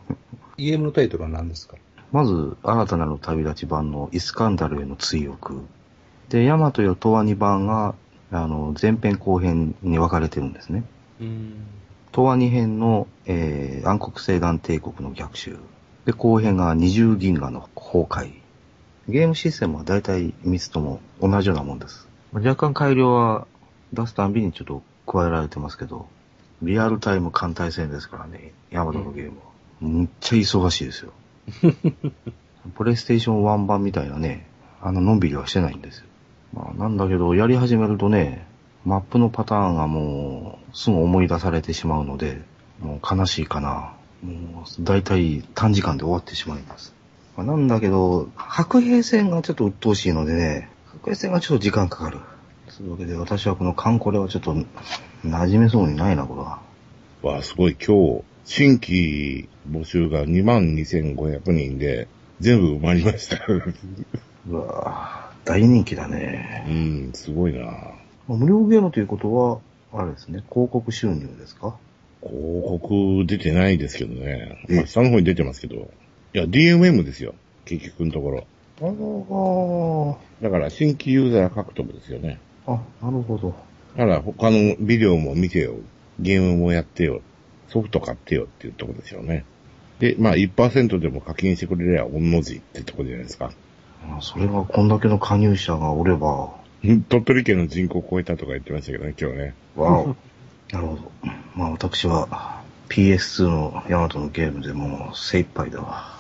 [0.58, 1.78] ゲームのタイトルは何ですか？
[2.12, 5.64] まず、新たなる旅立ち版のイスカンダルへの追憶。
[6.30, 7.96] で、ヤマトよトワニ版が、
[8.32, 10.84] あの、前編後編に分かれてるんですね。
[11.20, 11.54] うん。
[12.14, 15.58] トワニ編の、えー、暗黒星団帝国の逆襲。
[16.06, 18.34] で、後編が二重銀河の崩壊。
[19.10, 22.08] ゲームシステムは大体3つとも同じようなもんです。
[22.32, 23.48] 若干改良は
[23.94, 26.06] 出すたんびにちょっと加えられてますけど、
[26.62, 29.46] リアルタイム艦隊戦ですからね、ヤマトのゲームは。
[29.82, 31.14] むっちゃ忙しいですよ。
[32.78, 34.46] プレイステーション1版みたいなね、
[34.84, 36.06] あの、のんびりはしてないんですよ。
[36.54, 38.46] まあ、なんだけど、やり始めるとね、
[38.86, 42.42] マップのパターンがもう、すぐ思い出されてしまうので、
[42.80, 43.94] もう悲しいかな。
[44.22, 46.94] もう、だいたい短時間で終わってしまいます。
[47.38, 52.20] まあ、なんだけど、白兵戦がちょっと鬱陶しいのでね、白兵戦がちょっと時間かかる。
[52.76, 54.66] というわけで、私はこのカンコレはちょっと、馴
[55.24, 56.60] 染めそうにないな、これは。
[57.22, 62.10] わあ、すごい、今日、新規募集が22,500人で、
[62.42, 63.38] 全部埋まりました。
[64.50, 66.66] うわぁ、大人気だね。
[66.68, 67.72] うん、すごいな
[68.28, 69.60] 無料ゲームということは、
[69.94, 71.76] あれですね、広告収入ですか？
[72.22, 74.58] 広告出てないですけどね。
[74.70, 75.76] えまあ、下の方に出てますけど。
[75.76, 75.80] い
[76.38, 77.36] や、DMM ですよ。
[77.66, 78.46] 結局のところ。
[78.82, 82.40] あだから、新規ユーザー獲得ですよね。
[82.66, 83.54] あ、あ、なるほど。
[83.98, 85.76] だから、他のビデオも見てよ。
[86.20, 87.22] ゲームもやってよ。
[87.68, 89.46] ソフト買ってよっていうところですよね。
[90.00, 93.52] で、まあ、1%でも課金してくれりゃ、御の字ってところじゃないですか。
[94.10, 96.54] あそれがこんだけの加入者がおれば、
[97.10, 99.54] 鳥取県の人口を超えたとか言ってましたけどね、今日ね。
[99.76, 100.16] わお。
[100.72, 101.12] なるほど。
[101.56, 106.12] まあ私は PS2 のヤマトのゲームでもう精一杯だわ。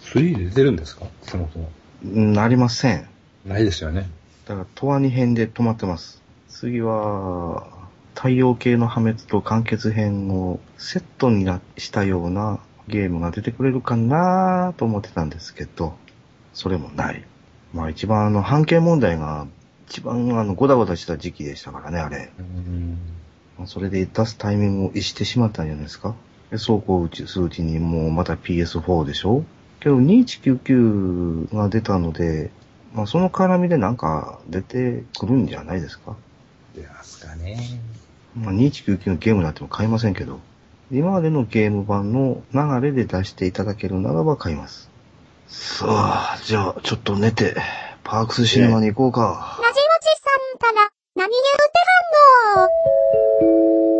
[0.00, 1.06] 3で出てるんですか？
[1.22, 1.70] そもそも。
[2.04, 3.06] なりません。
[3.44, 4.08] ないですよね。
[4.46, 6.22] だから、トワニ編で止まってます。
[6.48, 7.66] 次は、
[8.14, 15.96] 太陽系の破滅と完結編をセットになしたようなゲームが出てくれるかなと思ってたんですけど、
[16.54, 17.22] それもない。
[17.72, 19.46] まあ一番あの、半径問題が
[19.88, 22.30] 一番あの、ゴタゴタした時期でしたからね、あれ。
[22.38, 22.98] うん。
[23.58, 26.14] まあそれで出すタイミングを逸してしまったんじゃないですか。
[26.50, 29.44] で、走行うちするうちにもうまた PS4 でしょ
[29.80, 32.50] けど2199が出たので、
[32.94, 36.16] まあその絡みでなんか出てくるんじゃないですか。
[36.74, 37.80] 出ますかね。
[38.34, 40.40] まあ2199のゲームなんても買いませんけど、
[40.90, 44.87] 今までのゲーム版の流れで出していただけるならば買います。
[45.48, 47.56] さあ、じゃあ、ちょっと寝て、
[48.04, 49.58] パークスシネマに行こうか。
[49.62, 50.04] なじオち
[50.60, 51.42] さんから、何言う
[51.72, 51.78] て
[52.54, 53.97] はんの？